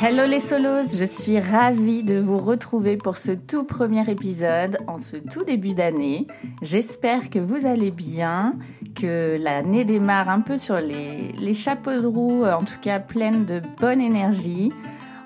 Hello 0.00 0.26
les 0.26 0.38
solos, 0.38 0.96
je 0.96 1.02
suis 1.02 1.40
ravie 1.40 2.04
de 2.04 2.20
vous 2.20 2.36
retrouver 2.36 2.96
pour 2.96 3.16
ce 3.16 3.32
tout 3.32 3.64
premier 3.64 4.08
épisode 4.08 4.78
en 4.86 5.00
ce 5.00 5.16
tout 5.16 5.42
début 5.42 5.74
d'année. 5.74 6.28
J'espère 6.62 7.30
que 7.30 7.40
vous 7.40 7.66
allez 7.66 7.90
bien, 7.90 8.54
que 8.94 9.36
l'année 9.42 9.84
démarre 9.84 10.28
un 10.28 10.38
peu 10.38 10.56
sur 10.56 10.76
les, 10.76 11.52
chapeaux 11.52 12.00
de 12.00 12.06
roue, 12.06 12.44
en 12.44 12.62
tout 12.62 12.78
cas 12.80 13.00
pleine 13.00 13.44
de 13.44 13.60
bonne 13.80 14.00
énergie. 14.00 14.72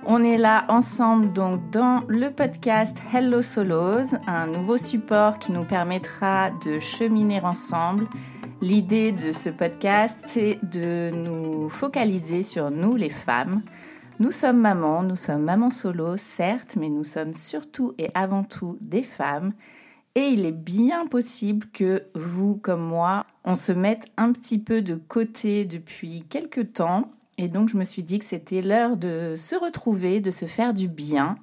On 0.07 0.25
est 0.25 0.39
là 0.39 0.65
ensemble 0.69 1.35
donc 1.35 1.69
dans 1.71 2.03
le 2.09 2.31
podcast 2.31 2.97
Hello 3.13 3.43
Solos, 3.43 4.17
un 4.27 4.47
nouveau 4.47 4.79
support 4.79 5.39
qui 5.39 5.53
nous 5.53 5.65
permettra 5.65 6.49
de 6.65 6.81
cheminer 6.81 7.43
ensemble. 7.43 8.07
L'idée 8.63 9.13
de 9.13 9.33
ce 9.33 9.51
podcast, 9.51 10.23
c'est 10.27 10.59
de 10.63 11.11
nous 11.15 11.69
focaliser 11.69 12.43
sur 12.43 12.71
nous 12.71 12.97
les 12.97 13.11
femmes 13.11 13.61
nous 14.23 14.31
sommes 14.31 14.61
mamans, 14.61 15.03
nous 15.03 15.17
sommes 15.17 15.43
mamans 15.43 15.71
solo, 15.71 16.17
certes, 16.17 16.77
mais 16.77 16.89
nous 16.89 17.03
sommes 17.03 17.35
surtout 17.35 17.93
et 17.99 18.09
avant 18.15 18.45
tout 18.45 18.79
des 18.81 19.03
femmes. 19.03 19.53
Et 20.15 20.29
il 20.29 20.47
est 20.47 20.53
bien 20.53 21.09
possible 21.09 21.67
que 21.73 22.05
vous, 22.15 22.55
comme 22.55 22.85
moi, 22.85 23.27
on 23.43 23.57
se 23.57 23.73
mette 23.73 24.07
un 24.17 24.31
petit 24.31 24.61
peu 24.61 24.81
de 24.81 24.95
côté 24.95 25.65
depuis 25.65 26.23
quelques 26.29 26.73
temps. 26.73 27.11
Et 27.37 27.49
donc 27.49 27.69
je 27.69 27.77
me 27.77 27.83
suis 27.83 28.05
dit 28.05 28.21
que 28.21 28.25
c'était 28.25 28.63
l'heure 28.63 28.97
de 28.97 29.35
se 29.37 29.57
retrouver, 29.57 30.21
de 30.21 30.31
se 30.31 30.45
faire 30.45 30.73
du 30.73 30.87
bien. 30.87 31.35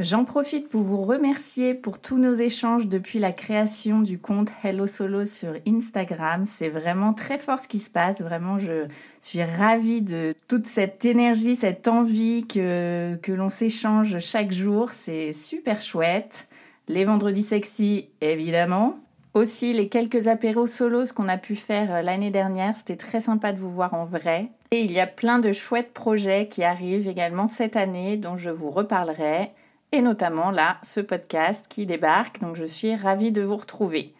J'en 0.00 0.24
profite 0.24 0.68
pour 0.68 0.82
vous 0.82 1.04
remercier 1.04 1.72
pour 1.72 2.00
tous 2.00 2.18
nos 2.18 2.34
échanges 2.34 2.88
depuis 2.88 3.20
la 3.20 3.30
création 3.30 4.00
du 4.00 4.18
compte 4.18 4.48
Hello 4.64 4.88
Solo 4.88 5.24
sur 5.24 5.54
Instagram. 5.68 6.46
C'est 6.46 6.68
vraiment 6.68 7.12
très 7.12 7.38
fort 7.38 7.60
ce 7.60 7.68
qui 7.68 7.78
se 7.78 7.90
passe. 7.90 8.20
Vraiment, 8.20 8.58
je 8.58 8.86
suis 9.20 9.44
ravie 9.44 10.02
de 10.02 10.34
toute 10.48 10.66
cette 10.66 11.04
énergie, 11.04 11.54
cette 11.54 11.86
envie 11.86 12.44
que, 12.44 13.14
que 13.22 13.30
l'on 13.30 13.48
s'échange 13.48 14.18
chaque 14.18 14.50
jour. 14.50 14.90
C'est 14.90 15.32
super 15.32 15.80
chouette. 15.80 16.48
Les 16.88 17.04
vendredis 17.04 17.44
sexy, 17.44 18.08
évidemment. 18.20 18.98
Aussi, 19.32 19.72
les 19.72 19.88
quelques 19.88 20.26
apéros 20.26 20.66
solos 20.66 21.12
qu'on 21.14 21.28
a 21.28 21.38
pu 21.38 21.54
faire 21.54 22.02
l'année 22.02 22.32
dernière, 22.32 22.76
c'était 22.76 22.96
très 22.96 23.20
sympa 23.20 23.52
de 23.52 23.60
vous 23.60 23.70
voir 23.70 23.94
en 23.94 24.06
vrai. 24.06 24.48
Et 24.72 24.80
il 24.80 24.90
y 24.90 24.98
a 24.98 25.06
plein 25.06 25.38
de 25.38 25.52
chouettes 25.52 25.92
projets 25.92 26.48
qui 26.48 26.64
arrivent 26.64 27.06
également 27.06 27.46
cette 27.46 27.76
année 27.76 28.16
dont 28.16 28.36
je 28.36 28.50
vous 28.50 28.70
reparlerai 28.70 29.52
et 29.94 30.02
notamment 30.02 30.50
là, 30.50 30.78
ce 30.82 31.00
podcast 31.00 31.66
qui 31.68 31.86
débarque. 31.86 32.40
Donc 32.40 32.56
je 32.56 32.64
suis 32.64 32.96
ravie 32.96 33.30
de 33.30 33.42
vous 33.42 33.56
retrouver. 33.56 34.12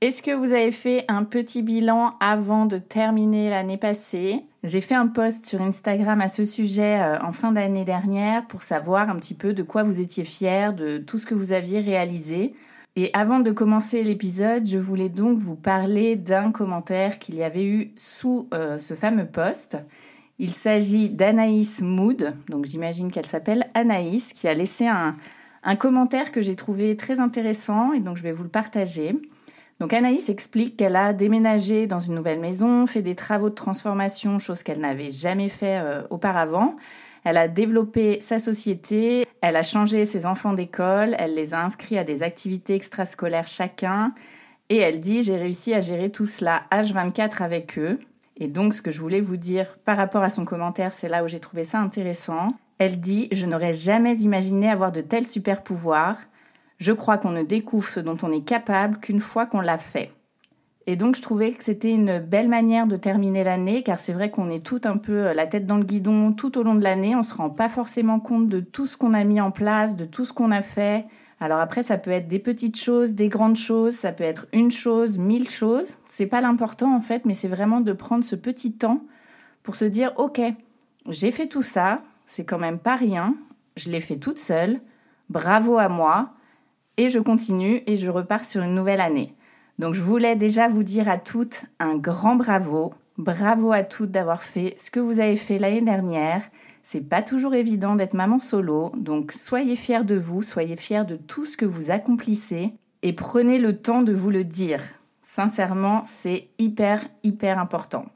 Est-ce 0.00 0.22
que 0.22 0.30
vous 0.30 0.52
avez 0.52 0.72
fait 0.72 1.04
un 1.08 1.24
petit 1.24 1.62
bilan 1.62 2.14
avant 2.20 2.64
de 2.64 2.78
terminer 2.78 3.50
l'année 3.50 3.76
passée? 3.76 4.44
J'ai 4.62 4.80
fait 4.80 4.94
un 4.94 5.08
post 5.08 5.44
sur 5.44 5.60
Instagram 5.60 6.20
à 6.20 6.28
ce 6.28 6.44
sujet 6.44 7.00
euh, 7.00 7.18
en 7.20 7.32
fin 7.32 7.52
d'année 7.52 7.84
dernière 7.84 8.46
pour 8.46 8.62
savoir 8.62 9.10
un 9.10 9.16
petit 9.16 9.34
peu 9.34 9.52
de 9.52 9.62
quoi 9.62 9.82
vous 9.82 10.00
étiez 10.00 10.24
fiers, 10.24 10.70
de 10.74 10.98
tout 10.98 11.18
ce 11.18 11.26
que 11.26 11.34
vous 11.34 11.52
aviez 11.52 11.80
réalisé. 11.80 12.54
Et 12.96 13.10
avant 13.12 13.40
de 13.40 13.50
commencer 13.50 14.02
l'épisode, 14.02 14.66
je 14.66 14.78
voulais 14.78 15.08
donc 15.08 15.38
vous 15.38 15.56
parler 15.56 16.16
d'un 16.16 16.50
commentaire 16.50 17.18
qu'il 17.18 17.34
y 17.34 17.42
avait 17.42 17.66
eu 17.66 17.92
sous 17.96 18.48
euh, 18.54 18.78
ce 18.78 18.94
fameux 18.94 19.26
post 19.26 19.76
il 20.38 20.54
s'agit 20.54 21.08
d'Anaïs 21.08 21.80
Mood, 21.80 22.34
donc 22.48 22.64
j'imagine 22.64 23.10
qu'elle 23.10 23.26
s'appelle 23.26 23.68
Anaïs, 23.74 24.32
qui 24.32 24.46
a 24.46 24.54
laissé 24.54 24.86
un, 24.86 25.16
commentaire 25.78 26.32
que 26.32 26.40
j'ai 26.40 26.54
trouvé 26.54 26.96
très 26.96 27.18
intéressant 27.18 27.92
et 27.92 28.00
donc 28.00 28.16
je 28.16 28.22
vais 28.22 28.32
vous 28.32 28.44
le 28.44 28.48
partager. 28.48 29.16
Donc 29.80 29.92
Anaïs 29.92 30.28
explique 30.28 30.76
qu'elle 30.76 30.96
a 30.96 31.12
déménagé 31.12 31.86
dans 31.86 31.98
une 31.98 32.14
nouvelle 32.14 32.40
maison, 32.40 32.86
fait 32.86 33.02
des 33.02 33.14
travaux 33.14 33.50
de 33.50 33.54
transformation, 33.54 34.38
chose 34.38 34.62
qu'elle 34.62 34.80
n'avait 34.80 35.10
jamais 35.10 35.48
fait 35.48 35.80
euh, 35.82 36.02
auparavant. 36.10 36.76
Elle 37.24 37.36
a 37.36 37.48
développé 37.48 38.20
sa 38.20 38.38
société, 38.38 39.26
elle 39.40 39.56
a 39.56 39.62
changé 39.62 40.06
ses 40.06 40.24
enfants 40.24 40.52
d'école, 40.52 41.16
elle 41.18 41.34
les 41.34 41.52
a 41.52 41.64
inscrits 41.64 41.98
à 41.98 42.04
des 42.04 42.22
activités 42.22 42.74
extrascolaires 42.74 43.48
chacun 43.48 44.14
et 44.68 44.76
elle 44.76 45.00
dit 45.00 45.22
j'ai 45.22 45.36
réussi 45.36 45.74
à 45.74 45.80
gérer 45.80 46.10
tout 46.10 46.26
cela 46.26 46.62
H24 46.70 47.42
avec 47.42 47.78
eux. 47.78 47.98
Et 48.38 48.46
donc, 48.46 48.72
ce 48.72 48.82
que 48.82 48.92
je 48.92 49.00
voulais 49.00 49.20
vous 49.20 49.36
dire 49.36 49.76
par 49.84 49.96
rapport 49.96 50.22
à 50.22 50.30
son 50.30 50.44
commentaire, 50.44 50.92
c'est 50.92 51.08
là 51.08 51.24
où 51.24 51.28
j'ai 51.28 51.40
trouvé 51.40 51.64
ça 51.64 51.80
intéressant. 51.80 52.52
Elle 52.78 53.00
dit 53.00 53.28
Je 53.32 53.46
n'aurais 53.46 53.72
jamais 53.72 54.16
imaginé 54.16 54.70
avoir 54.70 54.92
de 54.92 55.00
tels 55.00 55.26
super 55.26 55.62
pouvoirs. 55.62 56.18
Je 56.78 56.92
crois 56.92 57.18
qu'on 57.18 57.32
ne 57.32 57.42
découvre 57.42 57.88
ce 57.88 57.98
dont 57.98 58.16
on 58.22 58.30
est 58.30 58.44
capable 58.44 58.98
qu'une 58.98 59.20
fois 59.20 59.46
qu'on 59.46 59.60
l'a 59.60 59.78
fait. 59.78 60.12
Et 60.86 60.94
donc, 60.94 61.16
je 61.16 61.20
trouvais 61.20 61.50
que 61.50 61.64
c'était 61.64 61.90
une 61.90 62.18
belle 62.18 62.48
manière 62.48 62.86
de 62.86 62.96
terminer 62.96 63.44
l'année, 63.44 63.82
car 63.82 63.98
c'est 63.98 64.12
vrai 64.12 64.30
qu'on 64.30 64.48
est 64.50 64.64
tout 64.64 64.80
un 64.84 64.96
peu 64.96 65.26
euh, 65.26 65.34
la 65.34 65.46
tête 65.46 65.66
dans 65.66 65.76
le 65.76 65.84
guidon 65.84 66.32
tout 66.32 66.56
au 66.56 66.62
long 66.62 66.76
de 66.76 66.82
l'année. 66.82 67.14
On 67.14 67.18
ne 67.18 67.24
se 67.24 67.34
rend 67.34 67.50
pas 67.50 67.68
forcément 67.68 68.20
compte 68.20 68.48
de 68.48 68.60
tout 68.60 68.86
ce 68.86 68.96
qu'on 68.96 69.12
a 69.12 69.24
mis 69.24 69.40
en 69.40 69.50
place, 69.50 69.96
de 69.96 70.04
tout 70.04 70.24
ce 70.24 70.32
qu'on 70.32 70.52
a 70.52 70.62
fait. 70.62 71.04
Alors 71.40 71.60
après, 71.60 71.82
ça 71.82 71.98
peut 71.98 72.10
être 72.10 72.28
des 72.28 72.40
petites 72.40 72.78
choses, 72.78 73.14
des 73.14 73.28
grandes 73.28 73.56
choses, 73.56 73.94
ça 73.94 74.12
peut 74.12 74.24
être 74.24 74.46
une 74.52 74.70
chose, 74.70 75.18
mille 75.18 75.48
choses. 75.48 75.94
C'est 76.04 76.26
pas 76.26 76.40
l'important 76.40 76.94
en 76.94 77.00
fait, 77.00 77.24
mais 77.24 77.34
c'est 77.34 77.48
vraiment 77.48 77.80
de 77.80 77.92
prendre 77.92 78.24
ce 78.24 78.34
petit 78.34 78.72
temps 78.72 79.02
pour 79.62 79.76
se 79.76 79.84
dire 79.84 80.12
ok, 80.16 80.40
j'ai 81.08 81.30
fait 81.30 81.46
tout 81.46 81.62
ça, 81.62 81.98
c'est 82.26 82.44
quand 82.44 82.58
même 82.58 82.78
pas 82.78 82.96
rien, 82.96 83.34
je 83.76 83.90
l'ai 83.90 84.00
fait 84.00 84.16
toute 84.16 84.38
seule, 84.38 84.80
bravo 85.28 85.78
à 85.78 85.88
moi, 85.88 86.30
et 86.96 87.08
je 87.08 87.20
continue 87.20 87.82
et 87.86 87.96
je 87.96 88.10
repars 88.10 88.44
sur 88.44 88.62
une 88.62 88.74
nouvelle 88.74 89.00
année. 89.00 89.34
Donc 89.78 89.94
je 89.94 90.02
voulais 90.02 90.34
déjà 90.34 90.66
vous 90.66 90.82
dire 90.82 91.08
à 91.08 91.18
toutes 91.18 91.66
un 91.78 91.96
grand 91.96 92.34
bravo, 92.34 92.92
bravo 93.16 93.70
à 93.70 93.84
toutes 93.84 94.10
d'avoir 94.10 94.42
fait 94.42 94.74
ce 94.76 94.90
que 94.90 94.98
vous 94.98 95.20
avez 95.20 95.36
fait 95.36 95.58
l'année 95.58 95.82
dernière 95.82 96.42
c'est 96.90 97.06
pas 97.06 97.20
toujours 97.20 97.54
évident 97.54 97.96
d'être 97.96 98.14
maman 98.14 98.38
solo, 98.38 98.92
donc 98.96 99.32
soyez 99.32 99.76
fiers 99.76 100.04
de 100.04 100.14
vous, 100.14 100.42
soyez 100.42 100.74
fiers 100.74 101.04
de 101.04 101.16
tout 101.16 101.44
ce 101.44 101.58
que 101.58 101.66
vous 101.66 101.90
accomplissez 101.90 102.72
et 103.02 103.12
prenez 103.12 103.58
le 103.58 103.76
temps 103.76 104.00
de 104.00 104.14
vous 104.14 104.30
le 104.30 104.42
dire. 104.42 104.82
Sincèrement, 105.20 106.00
c'est 106.06 106.48
hyper, 106.56 107.06
hyper 107.22 107.58
important. 107.58 108.06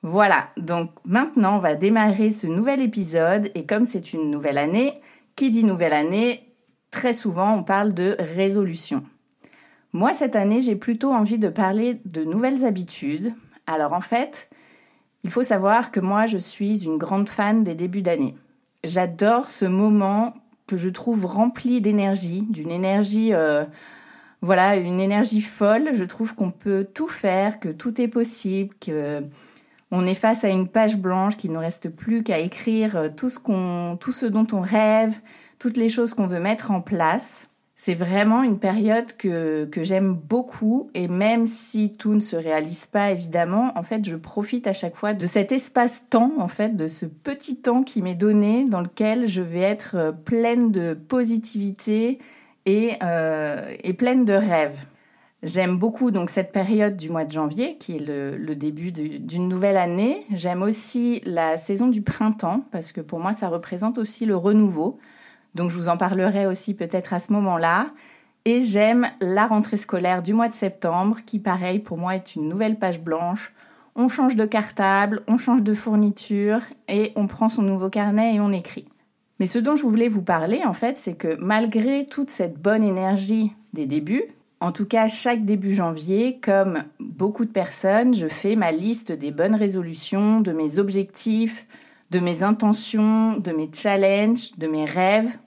Voilà, 0.00 0.48
donc 0.56 0.92
maintenant 1.04 1.56
on 1.56 1.60
va 1.60 1.74
démarrer 1.74 2.30
ce 2.30 2.46
nouvel 2.46 2.80
épisode 2.80 3.50
et 3.54 3.66
comme 3.66 3.84
c'est 3.84 4.14
une 4.14 4.30
nouvelle 4.30 4.56
année, 4.56 4.98
qui 5.36 5.50
dit 5.50 5.62
nouvelle 5.62 5.92
année, 5.92 6.54
très 6.90 7.12
souvent 7.12 7.52
on 7.52 7.62
parle 7.62 7.92
de 7.92 8.16
résolution. 8.18 9.04
Moi 9.92 10.14
cette 10.14 10.36
année 10.36 10.62
j'ai 10.62 10.76
plutôt 10.76 11.12
envie 11.12 11.38
de 11.38 11.50
parler 11.50 12.00
de 12.06 12.24
nouvelles 12.24 12.64
habitudes. 12.64 13.34
Alors 13.66 13.92
en 13.92 14.00
fait, 14.00 14.48
il 15.24 15.30
faut 15.30 15.42
savoir 15.42 15.90
que 15.90 16.00
moi, 16.00 16.26
je 16.26 16.38
suis 16.38 16.84
une 16.84 16.98
grande 16.98 17.28
fan 17.28 17.64
des 17.64 17.74
débuts 17.74 18.02
d'année. 18.02 18.36
J'adore 18.84 19.46
ce 19.46 19.64
moment 19.64 20.34
que 20.66 20.76
je 20.76 20.90
trouve 20.90 21.24
rempli 21.24 21.80
d'énergie, 21.80 22.42
d'une 22.50 22.70
énergie, 22.70 23.32
euh, 23.32 23.64
voilà, 24.42 24.76
une 24.76 25.00
énergie 25.00 25.40
folle. 25.40 25.90
Je 25.94 26.04
trouve 26.04 26.34
qu'on 26.34 26.50
peut 26.50 26.86
tout 26.92 27.08
faire, 27.08 27.58
que 27.58 27.70
tout 27.70 28.00
est 28.00 28.08
possible, 28.08 28.74
que 28.78 29.22
on 29.90 30.06
est 30.06 30.14
face 30.14 30.44
à 30.44 30.48
une 30.48 30.68
page 30.68 30.98
blanche, 30.98 31.36
qu'il 31.36 31.52
ne 31.52 31.58
reste 31.58 31.88
plus 31.88 32.22
qu'à 32.22 32.38
écrire 32.38 33.10
tout 33.16 33.30
ce 33.30 33.38
qu'on, 33.38 33.96
tout 33.98 34.12
ce 34.12 34.26
dont 34.26 34.46
on 34.52 34.60
rêve, 34.60 35.20
toutes 35.58 35.76
les 35.76 35.88
choses 35.88 36.14
qu'on 36.14 36.26
veut 36.26 36.40
mettre 36.40 36.70
en 36.70 36.80
place. 36.80 37.48
C'est 37.76 37.94
vraiment 37.94 38.44
une 38.44 38.60
période 38.60 39.16
que, 39.16 39.64
que 39.64 39.82
j'aime 39.82 40.14
beaucoup 40.14 40.88
et 40.94 41.08
même 41.08 41.48
si 41.48 41.90
tout 41.90 42.14
ne 42.14 42.20
se 42.20 42.36
réalise 42.36 42.86
pas 42.86 43.10
évidemment, 43.10 43.72
en 43.76 43.82
fait 43.82 44.04
je 44.08 44.14
profite 44.14 44.68
à 44.68 44.72
chaque 44.72 44.94
fois 44.94 45.12
de 45.12 45.26
cet 45.26 45.50
espace-temps, 45.50 46.34
en 46.38 46.46
fait 46.46 46.76
de 46.76 46.86
ce 46.86 47.04
petit 47.04 47.56
temps 47.56 47.82
qui 47.82 48.00
m'est 48.00 48.14
donné 48.14 48.64
dans 48.64 48.80
lequel 48.80 49.26
je 49.26 49.42
vais 49.42 49.60
être 49.60 49.96
euh, 49.96 50.12
pleine 50.12 50.70
de 50.70 50.94
positivité 50.94 52.20
et, 52.64 52.92
euh, 53.02 53.74
et 53.82 53.92
pleine 53.92 54.24
de 54.24 54.34
rêves. 54.34 54.86
J'aime 55.42 55.76
beaucoup 55.76 56.12
donc 56.12 56.30
cette 56.30 56.52
période 56.52 56.96
du 56.96 57.10
mois 57.10 57.24
de 57.26 57.32
janvier 57.32 57.76
qui 57.76 57.96
est 57.96 58.06
le, 58.06 58.36
le 58.36 58.54
début 58.54 58.92
d'une 58.92 59.48
nouvelle 59.48 59.76
année. 59.76 60.24
J'aime 60.32 60.62
aussi 60.62 61.20
la 61.26 61.58
saison 61.58 61.88
du 61.88 62.00
printemps 62.00 62.64
parce 62.70 62.92
que 62.92 63.02
pour 63.02 63.18
moi 63.18 63.32
ça 63.32 63.48
représente 63.48 63.98
aussi 63.98 64.24
le 64.24 64.36
renouveau. 64.36 64.98
Donc 65.54 65.70
je 65.70 65.76
vous 65.76 65.88
en 65.88 65.96
parlerai 65.96 66.46
aussi 66.46 66.74
peut-être 66.74 67.12
à 67.12 67.18
ce 67.18 67.32
moment-là. 67.32 67.88
Et 68.44 68.60
j'aime 68.60 69.08
la 69.20 69.46
rentrée 69.46 69.78
scolaire 69.78 70.22
du 70.22 70.34
mois 70.34 70.48
de 70.48 70.54
septembre, 70.54 71.18
qui 71.24 71.38
pareil 71.38 71.78
pour 71.78 71.96
moi 71.96 72.14
est 72.14 72.34
une 72.34 72.48
nouvelle 72.48 72.78
page 72.78 73.00
blanche. 73.00 73.52
On 73.96 74.08
change 74.08 74.36
de 74.36 74.44
cartable, 74.44 75.22
on 75.28 75.38
change 75.38 75.62
de 75.62 75.72
fourniture 75.72 76.60
et 76.88 77.12
on 77.16 77.26
prend 77.26 77.48
son 77.48 77.62
nouveau 77.62 77.88
carnet 77.88 78.34
et 78.34 78.40
on 78.40 78.52
écrit. 78.52 78.86
Mais 79.40 79.46
ce 79.46 79.58
dont 79.58 79.76
je 79.76 79.82
voulais 79.82 80.08
vous 80.08 80.22
parler 80.22 80.62
en 80.66 80.74
fait, 80.74 80.98
c'est 80.98 81.14
que 81.14 81.36
malgré 81.38 82.04
toute 82.04 82.30
cette 82.30 82.60
bonne 82.60 82.82
énergie 82.82 83.52
des 83.72 83.86
débuts, 83.86 84.24
en 84.60 84.72
tout 84.72 84.86
cas 84.86 85.08
chaque 85.08 85.44
début 85.44 85.72
janvier, 85.72 86.38
comme 86.42 86.84
beaucoup 87.00 87.44
de 87.44 87.50
personnes, 87.50 88.14
je 88.14 88.28
fais 88.28 88.56
ma 88.56 88.72
liste 88.72 89.12
des 89.12 89.30
bonnes 89.30 89.54
résolutions, 89.54 90.40
de 90.40 90.52
mes 90.52 90.78
objectifs, 90.78 91.66
de 92.10 92.20
mes 92.20 92.42
intentions, 92.42 93.38
de 93.38 93.52
mes 93.52 93.70
challenges, 93.72 94.56
de 94.58 94.66
mes 94.66 94.84
rêves 94.84 95.38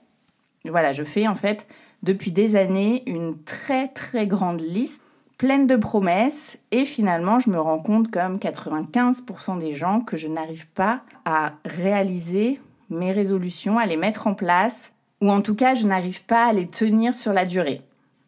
voilà, 0.64 0.92
je 0.92 1.04
fais 1.04 1.26
en 1.26 1.34
fait 1.34 1.66
depuis 2.02 2.32
des 2.32 2.56
années 2.56 3.02
une 3.06 3.42
très 3.42 3.88
très 3.88 4.26
grande 4.26 4.60
liste 4.60 5.02
pleine 5.36 5.66
de 5.68 5.76
promesses 5.76 6.58
et 6.72 6.84
finalement 6.84 7.38
je 7.38 7.50
me 7.50 7.60
rends 7.60 7.78
compte 7.78 8.10
comme 8.10 8.38
95% 8.38 9.58
des 9.58 9.72
gens 9.72 10.00
que 10.00 10.16
je 10.16 10.26
n'arrive 10.26 10.66
pas 10.68 11.02
à 11.24 11.52
réaliser 11.64 12.60
mes 12.90 13.12
résolutions, 13.12 13.78
à 13.78 13.86
les 13.86 13.96
mettre 13.96 14.26
en 14.26 14.34
place 14.34 14.92
ou 15.20 15.30
en 15.30 15.40
tout 15.40 15.54
cas 15.54 15.74
je 15.74 15.86
n'arrive 15.86 16.24
pas 16.24 16.46
à 16.46 16.52
les 16.52 16.66
tenir 16.66 17.14
sur 17.14 17.32
la 17.32 17.44
durée. 17.44 17.82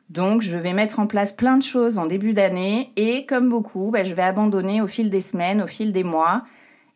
Donc 0.08 0.42
je 0.42 0.56
vais 0.56 0.72
mettre 0.72 0.98
en 0.98 1.06
place 1.06 1.32
plein 1.32 1.56
de 1.56 1.62
choses 1.62 1.98
en 1.98 2.06
début 2.06 2.32
d'année 2.32 2.92
et 2.96 3.26
comme 3.26 3.48
beaucoup, 3.48 3.90
bah, 3.92 4.04
je 4.04 4.14
vais 4.14 4.22
abandonner 4.22 4.80
au 4.80 4.86
fil 4.86 5.10
des 5.10 5.20
semaines, 5.20 5.62
au 5.62 5.66
fil 5.66 5.92
des 5.92 6.04
mois 6.04 6.42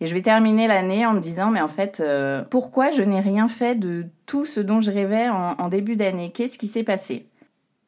et 0.04 0.06
je 0.06 0.12
vais 0.12 0.20
terminer 0.20 0.66
l'année 0.66 1.06
en 1.06 1.14
me 1.14 1.18
disant, 1.18 1.50
mais 1.50 1.62
en 1.62 1.68
fait, 1.68 2.00
euh, 2.00 2.42
pourquoi 2.50 2.90
je 2.90 3.00
n'ai 3.00 3.20
rien 3.20 3.48
fait 3.48 3.74
de 3.74 4.04
tout 4.26 4.44
ce 4.44 4.60
dont 4.60 4.82
je 4.82 4.90
rêvais 4.90 5.30
en, 5.30 5.68
début 5.70 5.96
d'année? 5.96 6.30
Qu'est-ce 6.30 6.58
qui 6.58 6.66
s'est 6.66 6.82
passé? 6.82 7.24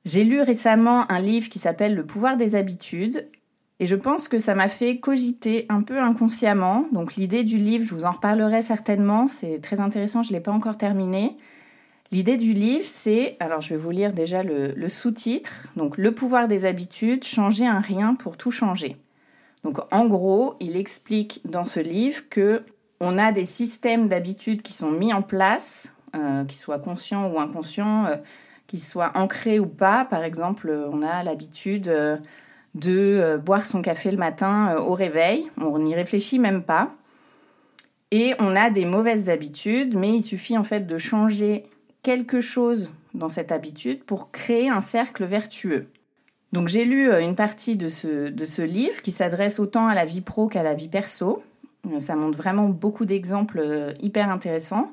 J'ai 0.06 0.24
lu 0.24 0.40
récemment 0.40 1.04
un 1.12 1.20
livre 1.20 1.50
qui 1.50 1.58
s'appelle 1.58 1.94
Le 1.94 2.06
pouvoir 2.06 2.38
des 2.38 2.54
habitudes. 2.54 3.28
Et 3.80 3.86
je 3.86 3.94
pense 3.94 4.28
que 4.28 4.38
ça 4.38 4.54
m'a 4.54 4.68
fait 4.68 4.98
cogiter 4.98 5.66
un 5.68 5.82
peu 5.82 6.00
inconsciemment. 6.00 6.86
Donc 6.90 7.16
l'idée 7.16 7.44
du 7.44 7.58
livre, 7.58 7.84
je 7.84 7.94
vous 7.94 8.06
en 8.06 8.12
reparlerai 8.12 8.62
certainement, 8.62 9.28
c'est 9.28 9.60
très 9.60 9.80
intéressant, 9.80 10.22
je 10.22 10.30
ne 10.30 10.38
l'ai 10.38 10.42
pas 10.42 10.52
encore 10.52 10.78
terminé. 10.78 11.36
L'idée 12.12 12.38
du 12.38 12.54
livre, 12.54 12.86
c'est, 12.86 13.36
alors 13.40 13.60
je 13.60 13.74
vais 13.74 13.76
vous 13.76 13.90
lire 13.90 14.12
déjà 14.12 14.42
le, 14.42 14.72
le 14.74 14.88
sous-titre, 14.88 15.66
donc 15.76 15.98
Le 15.98 16.14
pouvoir 16.14 16.48
des 16.48 16.64
habitudes, 16.64 17.24
changer 17.24 17.66
un 17.66 17.80
rien 17.80 18.14
pour 18.14 18.38
tout 18.38 18.50
changer. 18.50 18.96
Donc 19.66 19.80
en 19.90 20.06
gros, 20.06 20.54
il 20.60 20.76
explique 20.76 21.40
dans 21.44 21.64
ce 21.64 21.80
livre 21.80 22.22
que 22.30 22.62
on 23.00 23.18
a 23.18 23.32
des 23.32 23.44
systèmes 23.44 24.06
d'habitudes 24.06 24.62
qui 24.62 24.72
sont 24.72 24.92
mis 24.92 25.12
en 25.12 25.22
place, 25.22 25.92
euh, 26.14 26.44
qu'ils 26.44 26.56
soient 26.56 26.78
conscients 26.78 27.28
ou 27.32 27.40
inconscients, 27.40 28.06
euh, 28.06 28.14
qu'ils 28.68 28.80
soient 28.80 29.10
ancrés 29.16 29.58
ou 29.58 29.66
pas. 29.66 30.04
Par 30.04 30.22
exemple, 30.22 30.70
on 30.70 31.02
a 31.02 31.24
l'habitude 31.24 31.88
euh, 31.88 32.16
de 32.76 33.40
boire 33.44 33.66
son 33.66 33.82
café 33.82 34.12
le 34.12 34.18
matin 34.18 34.76
au 34.76 34.94
réveil, 34.94 35.50
on 35.60 35.80
n'y 35.80 35.96
réfléchit 35.96 36.38
même 36.38 36.62
pas. 36.62 36.92
Et 38.12 38.34
on 38.38 38.54
a 38.54 38.70
des 38.70 38.84
mauvaises 38.84 39.30
habitudes, 39.30 39.96
mais 39.96 40.14
il 40.14 40.22
suffit 40.22 40.56
en 40.56 40.62
fait 40.62 40.86
de 40.86 40.96
changer 40.96 41.64
quelque 42.02 42.40
chose 42.40 42.92
dans 43.14 43.28
cette 43.28 43.50
habitude 43.50 44.04
pour 44.04 44.30
créer 44.30 44.68
un 44.68 44.80
cercle 44.80 45.24
vertueux. 45.24 45.88
Donc 46.56 46.68
j'ai 46.68 46.86
lu 46.86 47.10
euh, 47.10 47.20
une 47.20 47.34
partie 47.34 47.76
de 47.76 47.90
ce, 47.90 48.30
de 48.30 48.44
ce 48.46 48.62
livre 48.62 49.02
qui 49.02 49.12
s'adresse 49.12 49.58
autant 49.58 49.88
à 49.88 49.94
la 49.94 50.06
vie 50.06 50.22
pro 50.22 50.48
qu'à 50.48 50.62
la 50.62 50.72
vie 50.72 50.88
perso. 50.88 51.42
Euh, 51.86 52.00
ça 52.00 52.16
montre 52.16 52.38
vraiment 52.38 52.70
beaucoup 52.70 53.04
d'exemples 53.04 53.58
euh, 53.58 53.92
hyper 54.00 54.30
intéressants. 54.30 54.90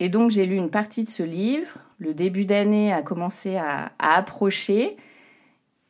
Et 0.00 0.08
donc 0.08 0.32
j'ai 0.32 0.44
lu 0.44 0.56
une 0.56 0.70
partie 0.70 1.04
de 1.04 1.08
ce 1.08 1.22
livre. 1.22 1.78
Le 2.00 2.14
début 2.14 2.46
d'année 2.46 2.92
a 2.92 3.02
commencé 3.02 3.54
à, 3.54 3.92
à, 4.00 4.16
approcher. 4.16 4.96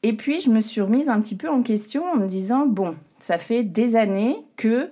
Et 0.03 0.13
puis 0.13 0.41
je 0.41 0.51
me 0.51 0.61
suis 0.61 0.83
remise 0.83 1.09
un 1.09 1.23
petit 1.23 1.37
peu 1.37 1.49
en 1.49 1.63
question 1.63 2.05
en 2.05 2.17
me 2.17 2.27
disant, 2.27 2.67
bon, 2.67 2.95
ça 3.19 3.39
fait 3.39 3.63
des 3.63 3.97
années 3.97 4.37
que 4.59 4.91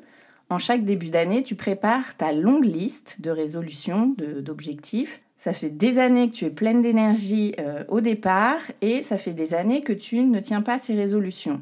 en 0.49 0.57
chaque 0.57 0.83
début 0.83 1.11
d'année, 1.11 1.43
tu 1.43 1.57
prépares 1.57 2.17
ta 2.17 2.33
longue 2.33 2.65
liste 2.65 3.21
de 3.21 3.31
résolutions, 3.31 4.15
d'objectifs 4.17 5.21
ça 5.39 5.53
fait 5.53 5.71
des 5.71 5.99
années 5.99 6.31
que 6.31 6.35
tu 6.35 6.45
es 6.47 6.51
pleine 6.51 6.81
d'énergie 6.81 7.55
euh, 7.59 7.85
au 7.89 8.01
départ 8.01 8.61
et 8.81 9.03
ça 9.03 9.19
fait 9.19 9.35
des 9.35 9.55
années 9.55 9.83
que 9.83 9.93
tu 9.93 10.21
ne 10.23 10.41
tiens 10.41 10.63
pas 10.63 10.79
ces 10.79 10.95
résolutions. 10.95 11.61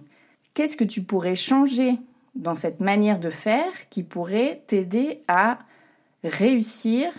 Qu'est-ce 0.55 0.77
que 0.77 0.85
tu 0.85 1.03
pourrais 1.03 1.35
changer 1.35 1.97
dans 2.35 2.55
cette 2.55 2.81
manière 2.81 3.19
de 3.19 3.31
faire 3.31 3.73
qui 3.91 4.03
pourrait 4.03 4.63
t'aider 4.67 5.23
à 5.29 5.59
réussir 6.23 7.13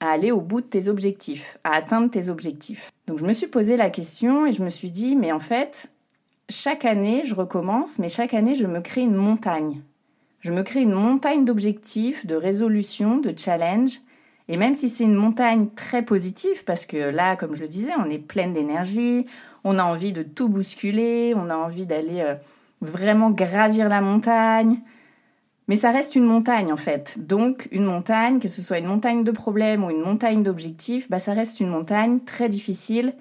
à 0.00 0.10
aller 0.10 0.30
au 0.30 0.40
bout 0.40 0.60
de 0.60 0.66
tes 0.66 0.88
objectifs, 0.88 1.58
à 1.64 1.74
atteindre 1.74 2.10
tes 2.10 2.28
objectifs? 2.28 2.90
Donc 3.06 3.18
je 3.18 3.24
me 3.24 3.32
suis 3.32 3.46
posé 3.46 3.76
la 3.76 3.88
question 3.88 4.46
et 4.46 4.52
je 4.52 4.62
me 4.62 4.70
suis 4.70 4.90
dit, 4.90 5.16
mais 5.16 5.32
en 5.32 5.38
fait, 5.38 5.90
chaque 6.50 6.84
année, 6.84 7.22
je 7.24 7.34
recommence, 7.34 7.98
mais 7.98 8.10
chaque 8.10 8.34
année, 8.34 8.54
je 8.54 8.66
me 8.66 8.80
crée 8.80 9.00
une 9.00 9.14
montagne. 9.14 9.82
Je 10.40 10.52
me 10.52 10.62
crée 10.62 10.82
une 10.82 10.92
montagne 10.92 11.46
d'objectifs, 11.46 12.26
de 12.26 12.34
résolutions, 12.34 13.16
de 13.16 13.32
challenges 13.36 14.00
et 14.48 14.56
même 14.56 14.74
si 14.74 14.88
c'est 14.88 15.04
une 15.04 15.14
montagne 15.14 15.68
très 15.74 16.02
positive, 16.02 16.64
parce 16.64 16.84
que 16.84 16.96
là, 16.96 17.36
comme 17.36 17.54
je 17.54 17.62
le 17.62 17.68
disais, 17.68 17.92
on 17.98 18.10
est 18.10 18.18
pleine 18.18 18.52
d'énergie, 18.52 19.26
on 19.64 19.78
a 19.78 19.84
envie 19.84 20.12
de 20.12 20.22
tout 20.22 20.48
bousculer, 20.48 21.32
on 21.34 21.48
a 21.48 21.56
envie 21.56 21.86
d'aller 21.86 22.20
euh, 22.20 22.34
vraiment 22.82 23.30
gravir 23.30 23.88
la 23.88 24.02
montagne. 24.02 24.78
Mais 25.66 25.76
ça 25.76 25.90
reste 25.90 26.14
une 26.14 26.26
montagne 26.26 26.70
en 26.70 26.76
fait. 26.76 27.26
Donc 27.26 27.68
une 27.72 27.84
montagne, 27.84 28.38
que 28.38 28.48
ce 28.48 28.60
soit 28.60 28.78
une 28.78 28.86
montagne 28.86 29.24
de 29.24 29.30
problèmes 29.30 29.82
ou 29.82 29.90
une 29.90 30.02
montagne 30.02 30.42
d'objectifs, 30.42 31.08
bah, 31.08 31.18
ça 31.18 31.32
reste 31.32 31.60
une 31.60 31.70
montagne 31.70 32.20
très 32.20 32.50
difficile 32.50 33.14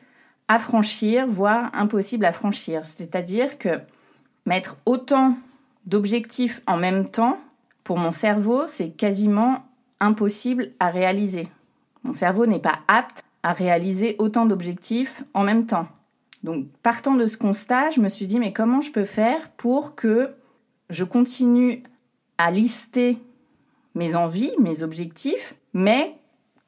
à 0.49 0.59
franchir, 0.59 1.25
voire 1.25 1.71
impossible 1.73 2.25
à 2.25 2.33
franchir. 2.33 2.83
C'est-à-dire 2.83 3.57
que 3.57 3.79
mettre 4.45 4.75
autant 4.85 5.37
d'objectifs 5.85 6.61
en 6.67 6.75
même 6.75 7.07
temps, 7.09 7.37
pour 7.85 7.97
mon 7.97 8.11
cerveau, 8.11 8.63
c'est 8.67 8.89
quasiment 8.89 9.59
impossible 10.03 10.69
à 10.79 10.89
réaliser. 10.89 11.47
Mon 12.03 12.13
cerveau 12.13 12.45
n'est 12.45 12.59
pas 12.59 12.79
apte 12.87 13.23
à 13.43 13.53
réaliser 13.53 14.15
autant 14.19 14.45
d'objectifs 14.45 15.23
en 15.33 15.43
même 15.43 15.65
temps. 15.65 15.87
Donc 16.43 16.67
partant 16.83 17.15
de 17.15 17.25
ce 17.27 17.37
constat, 17.37 17.91
je 17.91 18.01
me 18.01 18.09
suis 18.09 18.27
dit 18.27 18.39
mais 18.39 18.53
comment 18.53 18.81
je 18.81 18.91
peux 18.91 19.05
faire 19.05 19.49
pour 19.51 19.95
que 19.95 20.31
je 20.89 21.03
continue 21.03 21.83
à 22.37 22.51
lister 22.51 23.17
mes 23.95 24.15
envies, 24.15 24.51
mes 24.59 24.83
objectifs, 24.83 25.55
mais 25.73 26.15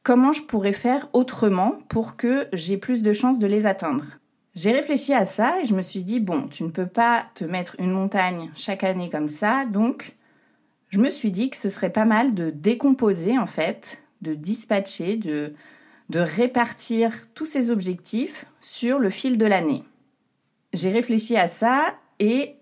comment 0.04 0.32
je 0.32 0.44
pourrais 0.44 0.74
faire 0.74 1.10
autrement 1.14 1.80
pour 1.90 2.16
que 2.16 2.48
j'ai 2.54 2.78
plus 2.78 3.04
de 3.04 3.14
chances 3.14 3.40
de 3.40 3.48
les 3.48 3.66
atteindre? 3.66 4.06
J'ai 4.54 4.72
réfléchi 4.72 5.14
à 5.14 5.26
ça 5.26 5.60
et 5.62 5.66
je 5.66 5.76
me 5.76 5.82
suis 5.82 6.06
dit 6.06 6.22
bon, 6.22 6.48
tu 6.48 6.64
ne 6.64 6.70
peux 6.70 6.86
pas 6.86 7.26
te 7.36 7.44
mettre 7.44 7.76
une 7.80 7.92
montagne 7.92 8.50
chaque 8.56 8.86
année 8.86 9.10
comme 9.10 9.28
ça, 9.28 9.66
donc 9.66 10.16
je 10.96 11.02
me 11.02 11.10
suis 11.10 11.32
dit 11.32 11.50
que 11.50 11.58
ce 11.58 11.68
serait 11.68 11.90
pas 11.90 12.06
mal 12.06 12.34
de 12.34 12.50
décomposer 12.50 13.38
en 13.38 13.48
fait, 13.48 14.02
de 14.22 14.34
dispatcher, 14.34 15.18
de, 15.18 15.54
de 16.10 16.20
répartir 16.22 17.12
tous 17.34 17.46
ces 17.46 17.70
objectifs 17.70 18.46
sur 18.62 18.98
le 18.98 19.10
fil 19.10 19.38
de 19.38 19.46
l'année. 19.46 19.84
J'ai 20.72 20.90
réfléchi 20.90 21.36
à 21.36 21.50
ça 21.50 21.96
et 22.20 22.56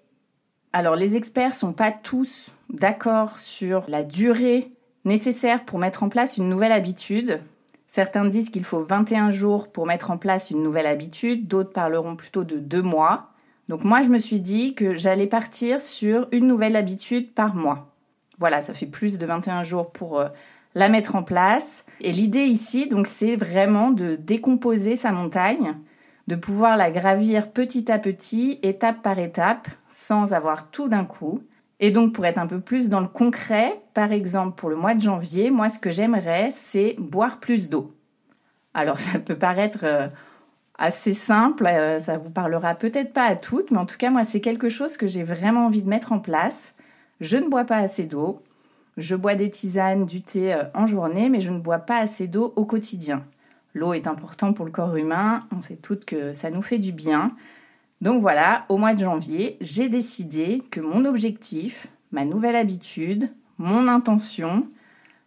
alors 0.72 0.96
les 0.96 1.16
experts 1.16 1.54
sont 1.54 1.74
pas 1.74 1.92
tous 1.92 2.50
d'accord 2.72 3.38
sur 3.38 3.88
la 3.88 4.02
durée 4.02 4.72
nécessaire 5.06 5.64
pour 5.64 5.78
mettre 5.78 6.02
en 6.02 6.10
place 6.10 6.38
une 6.38 6.50
nouvelle 6.50 6.72
habitude. 6.72 7.40
Certains 7.86 8.26
disent 8.26 8.50
qu'il 8.50 8.66
faut 8.66 8.82
21 8.82 9.30
jours 9.30 9.72
pour 9.72 9.86
mettre 9.86 10.10
en 10.10 10.18
place 10.18 10.50
une 10.50 10.64
nouvelle 10.64 10.88
habitude, 10.88 11.48
d'autres 11.48 11.72
parleront 11.72 12.16
plutôt 12.16 12.44
de 12.44 12.58
deux 12.58 12.82
mois. 12.82 13.30
Donc 13.70 13.84
moi 13.84 14.02
je 14.02 14.10
me 14.10 14.18
suis 14.18 14.40
dit 14.40 14.74
que 14.74 14.96
j'allais 14.96 15.28
partir 15.28 15.82
sur 15.82 16.28
une 16.32 16.48
nouvelle 16.48 16.76
habitude 16.76 17.32
par 17.36 17.54
mois. 17.54 17.93
Voilà, 18.44 18.62
ça 18.62 18.74
fait 18.74 18.88
plus 18.88 19.20
de 19.20 19.26
21 19.26 19.64
jours 19.64 19.94
pour 19.94 20.20
euh, 20.20 20.28
la 20.76 20.90
mettre 20.90 21.16
en 21.16 21.24
place. 21.24 21.86
Et 22.02 22.12
l'idée 22.12 22.44
ici, 22.44 22.90
donc, 22.90 23.08
c'est 23.08 23.38
vraiment 23.38 23.90
de 23.90 24.16
décomposer 24.16 24.98
sa 24.98 25.14
montagne. 25.14 25.76
de 26.28 26.36
pouvoir 26.36 26.76
la 26.76 26.92
gravir 26.92 27.52
petit 27.52 27.90
à 27.90 28.00
petit, 28.00 28.60
étape 28.62 29.02
par 29.02 29.18
étape, 29.18 29.70
sans 29.88 30.34
avoir 30.34 30.72
tout 30.72 30.90
d'un 30.90 31.06
coup. 31.06 31.42
Et 31.80 31.90
donc 31.90 32.12
pour 32.12 32.26
être 32.26 32.38
un 32.38 32.48
peu 32.48 32.60
plus 32.60 32.90
dans 32.90 33.00
le 33.00 33.08
concret, 33.08 33.82
par 33.94 34.12
exemple 34.12 34.56
pour 34.56 34.70
le 34.70 34.76
mois 34.76 34.94
de 34.94 35.00
janvier, 35.02 35.50
moi 35.50 35.70
ce 35.70 35.80
que 35.80 35.92
j'aimerais 35.92 36.50
c'est 36.52 36.98
boire 37.00 37.40
plus 37.40 37.70
d'eau. 37.70 37.96
Alors 38.74 39.00
ça 39.08 39.20
peut 39.20 39.38
paraître 39.38 39.84
euh, 39.84 40.10
assez 40.78 41.14
simple, 41.14 41.66
euh, 41.66 42.00
ça 42.00 42.18
vous 42.18 42.30
parlera 42.30 42.76
peut-être 42.76 43.14
pas 43.14 43.24
à 43.26 43.38
toutes, 43.38 43.72
mais 43.72 43.78
en 43.78 43.86
tout 43.86 43.98
cas 43.98 44.10
moi 44.10 44.26
c'est 44.26 44.42
quelque 44.42 44.68
chose 44.68 44.98
que 44.98 45.08
j'ai 45.08 45.24
vraiment 45.24 45.68
envie 45.68 45.82
de 45.82 45.90
mettre 45.90 46.12
en 46.12 46.20
place. 46.20 46.74
Je 47.22 47.38
ne 47.38 47.48
bois 47.48 47.66
pas 47.66 47.78
assez 47.78 48.06
d'eau. 48.06 48.42
Je 48.98 49.16
bois 49.16 49.36
des 49.36 49.50
tisanes, 49.50 50.06
du 50.06 50.22
thé 50.22 50.54
euh, 50.54 50.64
en 50.76 50.86
journée, 50.86 51.30
mais 51.30 51.42
je 51.42 51.52
ne 51.52 51.60
bois 51.60 51.80
pas 51.80 51.98
assez 51.98 52.28
d'eau 52.28 52.54
au 52.56 52.66
quotidien. 52.66 53.24
L'eau 53.74 53.94
est 53.94 54.08
importante 54.08 54.56
pour 54.56 54.66
le 54.66 54.72
corps 54.72 54.96
humain, 54.96 55.48
on 55.52 55.62
sait 55.62 55.78
toutes 55.78 56.06
que 56.06 56.32
ça 56.32 56.52
nous 56.52 56.62
fait 56.62 56.78
du 56.78 56.92
bien. 56.92 57.36
Donc 58.02 58.22
voilà, 58.22 58.66
au 58.70 58.78
mois 58.78 58.94
de 58.94 59.00
janvier, 59.00 59.58
j'ai 59.62 59.90
décidé 59.90 60.62
que 60.70 60.80
mon 60.80 61.06
objectif, 61.06 61.88
ma 62.12 62.24
nouvelle 62.24 62.56
habitude, 62.56 63.30
mon 63.58 63.88
intention 63.88 64.68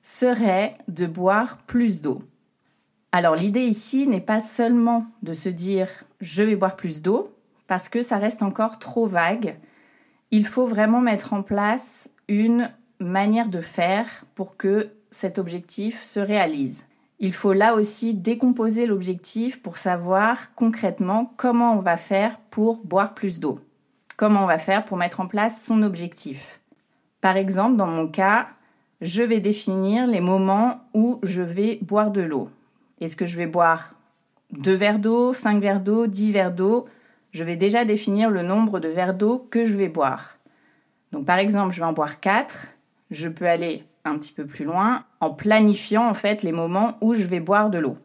serait 0.02 0.76
de 0.86 1.06
boire 1.06 1.58
plus 1.66 2.02
d'eau. 2.02 2.22
Alors 3.10 3.34
l'idée 3.34 3.64
ici 3.64 4.06
n'est 4.06 4.20
pas 4.20 4.40
seulement 4.40 5.06
de 5.22 5.32
se 5.32 5.48
dire 5.48 5.88
je 6.20 6.42
vais 6.42 6.54
boire 6.54 6.76
plus 6.76 7.02
d'eau, 7.02 7.34
parce 7.66 7.88
que 7.88 8.02
ça 8.02 8.18
reste 8.18 8.42
encore 8.42 8.78
trop 8.78 9.06
vague. 9.06 9.56
Il 10.30 10.46
faut 10.46 10.66
vraiment 10.66 11.00
mettre 11.00 11.32
en 11.32 11.42
place 11.42 12.10
une 12.28 12.70
manière 12.98 13.48
de 13.48 13.60
faire 13.60 14.24
pour 14.34 14.56
que 14.56 14.90
cet 15.10 15.38
objectif 15.38 16.02
se 16.02 16.20
réalise. 16.20 16.86
Il 17.18 17.32
faut 17.32 17.52
là 17.52 17.74
aussi 17.74 18.12
décomposer 18.12 18.86
l'objectif 18.86 19.62
pour 19.62 19.78
savoir 19.78 20.54
concrètement 20.54 21.32
comment 21.36 21.74
on 21.74 21.80
va 21.80 21.96
faire 21.96 22.38
pour 22.50 22.84
boire 22.84 23.14
plus 23.14 23.40
d'eau. 23.40 23.60
Comment 24.16 24.42
on 24.42 24.46
va 24.46 24.58
faire 24.58 24.84
pour 24.84 24.96
mettre 24.96 25.20
en 25.20 25.26
place 25.26 25.64
son 25.64 25.82
objectif. 25.82 26.60
Par 27.20 27.36
exemple, 27.36 27.76
dans 27.76 27.86
mon 27.86 28.08
cas, 28.08 28.48
je 29.00 29.22
vais 29.22 29.40
définir 29.40 30.06
les 30.06 30.20
moments 30.20 30.80
où 30.94 31.20
je 31.22 31.42
vais 31.42 31.78
boire 31.82 32.10
de 32.10 32.22
l'eau. 32.22 32.50
Est-ce 33.00 33.16
que 33.16 33.26
je 33.26 33.36
vais 33.36 33.46
boire 33.46 33.94
2 34.52 34.74
verres 34.74 34.98
d'eau, 34.98 35.32
5 35.32 35.60
verres 35.60 35.80
d'eau, 35.80 36.06
10 36.06 36.32
verres 36.32 36.54
d'eau? 36.54 36.86
Je 37.36 37.44
vais 37.44 37.56
déjà 37.56 37.84
définir 37.84 38.30
le 38.30 38.40
nombre 38.40 38.80
de 38.80 38.88
verres 38.88 39.12
d'eau 39.12 39.46
que 39.50 39.66
je 39.66 39.76
vais 39.76 39.88
boire. 39.88 40.38
Donc 41.12 41.26
par 41.26 41.38
exemple, 41.38 41.74
je 41.74 41.80
vais 41.80 41.86
en 41.86 41.92
boire 41.92 42.18
4 42.18 42.68
je 43.10 43.28
peux 43.28 43.46
aller 43.46 43.84
un 44.06 44.16
petit 44.18 44.32
peu 44.32 44.46
plus 44.46 44.64
loin 44.64 45.04
en 45.20 45.30
planifiant 45.30 46.08
en 46.08 46.14
fait 46.14 46.42
les 46.42 46.50
moments 46.50 46.96
où 47.02 47.12
je 47.12 47.24
vais 47.24 47.40
boire 47.40 47.68
de 47.70 47.78
l'eau. 47.78 47.98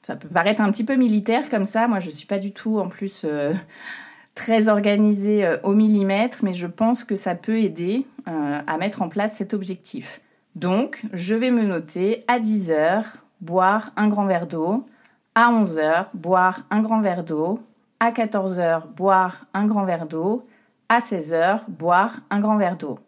Ça 0.00 0.14
peut 0.14 0.28
paraître 0.28 0.60
un 0.60 0.70
petit 0.70 0.84
peu 0.84 0.94
militaire 0.94 1.48
comme 1.50 1.66
ça. 1.66 1.88
Moi, 1.88 1.98
je 1.98 2.06
ne 2.06 2.12
suis 2.12 2.26
pas 2.26 2.38
du 2.38 2.52
tout 2.52 2.78
en 2.78 2.88
plus 2.88 3.24
euh, 3.24 3.52
très 4.36 4.68
organisée 4.68 5.44
euh, 5.44 5.56
au 5.64 5.74
millimètre, 5.74 6.38
mais 6.44 6.52
je 6.52 6.68
pense 6.68 7.02
que 7.02 7.16
ça 7.16 7.34
peut 7.34 7.58
aider 7.58 8.06
euh, 8.28 8.60
à 8.64 8.76
mettre 8.78 9.02
en 9.02 9.08
place 9.08 9.36
cet 9.36 9.54
objectif. 9.54 10.20
Donc, 10.54 11.02
je 11.12 11.34
vais 11.34 11.50
me 11.50 11.64
noter 11.64 12.24
à 12.28 12.38
10 12.38 12.70
heures 12.70 13.24
boire 13.40 13.90
un 13.96 14.08
grand 14.08 14.26
verre 14.26 14.46
d'eau, 14.46 14.86
à 15.34 15.50
11 15.50 15.78
heures 15.78 16.08
boire 16.14 16.62
un 16.70 16.80
grand 16.80 17.00
verre 17.00 17.24
d'eau, 17.24 17.60
à 18.00 18.12
14 18.12 18.60
heures 18.60 18.86
boire 18.86 19.46
un 19.54 19.66
grand 19.66 19.84
verre 19.84 20.06
d'eau, 20.06 20.46
à 20.88 21.00
16 21.00 21.32
heures 21.32 21.64
boire 21.68 22.16
un 22.30 22.40
grand 22.40 22.56
verre 22.56 22.76
d'eau 22.76 22.98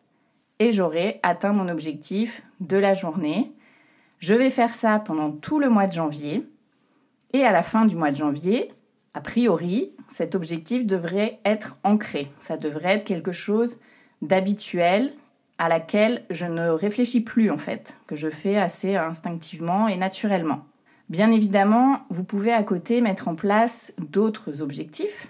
et 0.58 0.72
j'aurai 0.72 1.20
atteint 1.22 1.52
mon 1.52 1.68
objectif 1.68 2.42
de 2.60 2.76
la 2.76 2.94
journée. 2.94 3.52
Je 4.18 4.34
vais 4.34 4.50
faire 4.50 4.74
ça 4.74 4.98
pendant 4.98 5.30
tout 5.30 5.60
le 5.60 5.68
mois 5.68 5.86
de 5.86 5.92
janvier 5.92 6.46
et 7.32 7.44
à 7.44 7.52
la 7.52 7.62
fin 7.62 7.84
du 7.84 7.94
mois 7.94 8.10
de 8.10 8.16
janvier, 8.16 8.72
a 9.14 9.20
priori, 9.20 9.92
cet 10.08 10.34
objectif 10.34 10.86
devrait 10.86 11.38
être 11.44 11.76
ancré. 11.84 12.30
Ça 12.38 12.56
devrait 12.56 12.94
être 12.94 13.04
quelque 13.04 13.32
chose 13.32 13.78
d'habituel 14.22 15.12
à 15.58 15.68
laquelle 15.68 16.24
je 16.30 16.46
ne 16.46 16.68
réfléchis 16.68 17.20
plus 17.20 17.50
en 17.50 17.58
fait, 17.58 17.96
que 18.06 18.16
je 18.16 18.30
fais 18.30 18.56
assez 18.56 18.96
instinctivement 18.96 19.88
et 19.88 19.96
naturellement. 19.96 20.64
Bien 21.08 21.30
évidemment, 21.30 22.00
vous 22.10 22.24
pouvez 22.24 22.52
à 22.52 22.62
côté 22.62 23.00
mettre 23.00 23.28
en 23.28 23.34
place 23.34 23.94
d'autres 23.98 24.60
objectifs. 24.60 25.28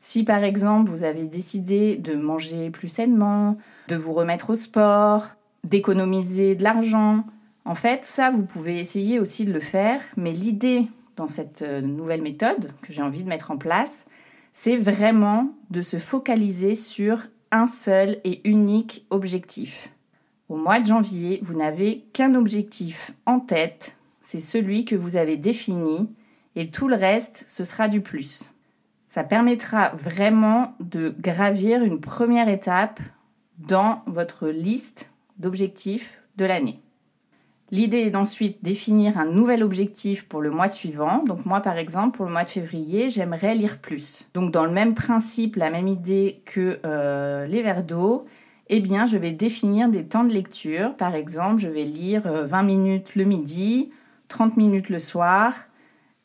Si 0.00 0.24
par 0.24 0.42
exemple 0.42 0.90
vous 0.90 1.04
avez 1.04 1.24
décidé 1.24 1.96
de 1.96 2.14
manger 2.14 2.70
plus 2.70 2.88
sainement, 2.88 3.56
de 3.88 3.96
vous 3.96 4.12
remettre 4.12 4.50
au 4.50 4.56
sport, 4.56 5.26
d'économiser 5.62 6.54
de 6.54 6.64
l'argent. 6.64 7.24
En 7.64 7.74
fait, 7.74 8.04
ça, 8.04 8.30
vous 8.30 8.42
pouvez 8.42 8.80
essayer 8.80 9.20
aussi 9.20 9.44
de 9.44 9.52
le 9.52 9.60
faire, 9.60 10.00
mais 10.16 10.32
l'idée 10.32 10.86
dans 11.16 11.28
cette 11.28 11.62
euh, 11.62 11.80
nouvelle 11.80 12.22
méthode 12.22 12.72
que 12.82 12.92
j'ai 12.92 13.02
envie 13.02 13.22
de 13.22 13.28
mettre 13.28 13.50
en 13.50 13.58
place, 13.58 14.06
c'est 14.52 14.76
vraiment 14.76 15.50
de 15.70 15.82
se 15.82 15.98
focaliser 15.98 16.74
sur 16.74 17.26
un 17.52 17.66
seul 17.66 18.18
et 18.24 18.40
unique 18.48 19.06
objectif. 19.10 19.90
Au 20.48 20.56
mois 20.56 20.80
de 20.80 20.86
janvier, 20.86 21.38
vous 21.42 21.54
n'avez 21.54 22.06
qu'un 22.12 22.34
objectif 22.34 23.12
en 23.26 23.38
tête, 23.38 23.94
c'est 24.22 24.40
celui 24.40 24.84
que 24.84 24.96
vous 24.96 25.16
avez 25.16 25.36
défini, 25.36 26.08
et 26.56 26.70
tout 26.70 26.88
le 26.88 26.96
reste, 26.96 27.44
ce 27.46 27.64
sera 27.64 27.88
du 27.88 28.00
plus. 28.00 28.50
Ça 29.08 29.24
permettra 29.24 29.90
vraiment 29.90 30.74
de 30.80 31.14
gravir 31.18 31.82
une 31.82 32.00
première 32.00 32.48
étape 32.48 33.00
dans 33.58 34.02
votre 34.06 34.48
liste 34.48 35.10
d'objectifs 35.38 36.20
de 36.36 36.44
l'année. 36.44 36.80
L'idée 37.72 37.98
est 37.98 38.10
d'ensuite 38.10 38.64
définir 38.64 39.16
un 39.16 39.26
nouvel 39.26 39.62
objectif 39.62 40.26
pour 40.26 40.40
le 40.40 40.50
mois 40.50 40.68
suivant. 40.68 41.22
Donc 41.24 41.46
moi 41.46 41.60
par 41.60 41.76
exemple 41.76 42.16
pour 42.16 42.26
le 42.26 42.32
mois 42.32 42.42
de 42.42 42.50
février 42.50 43.10
j'aimerais 43.10 43.54
lire 43.54 43.78
plus. 43.78 44.26
Donc 44.34 44.50
dans 44.50 44.64
le 44.64 44.72
même 44.72 44.94
principe, 44.94 45.54
la 45.56 45.70
même 45.70 45.86
idée 45.86 46.42
que 46.46 46.80
euh, 46.84 47.46
les 47.46 47.62
verres 47.62 47.84
d'eau, 47.84 48.26
eh 48.68 48.80
bien 48.80 49.06
je 49.06 49.16
vais 49.16 49.30
définir 49.30 49.88
des 49.88 50.04
temps 50.04 50.24
de 50.24 50.32
lecture. 50.32 50.96
Par 50.96 51.14
exemple 51.14 51.60
je 51.60 51.68
vais 51.68 51.84
lire 51.84 52.22
20 52.24 52.58
euh, 52.58 52.62
minutes 52.64 53.14
le 53.14 53.24
midi, 53.24 53.90
30 54.30 54.56
minutes 54.56 54.88
le 54.88 54.98
soir. 54.98 55.52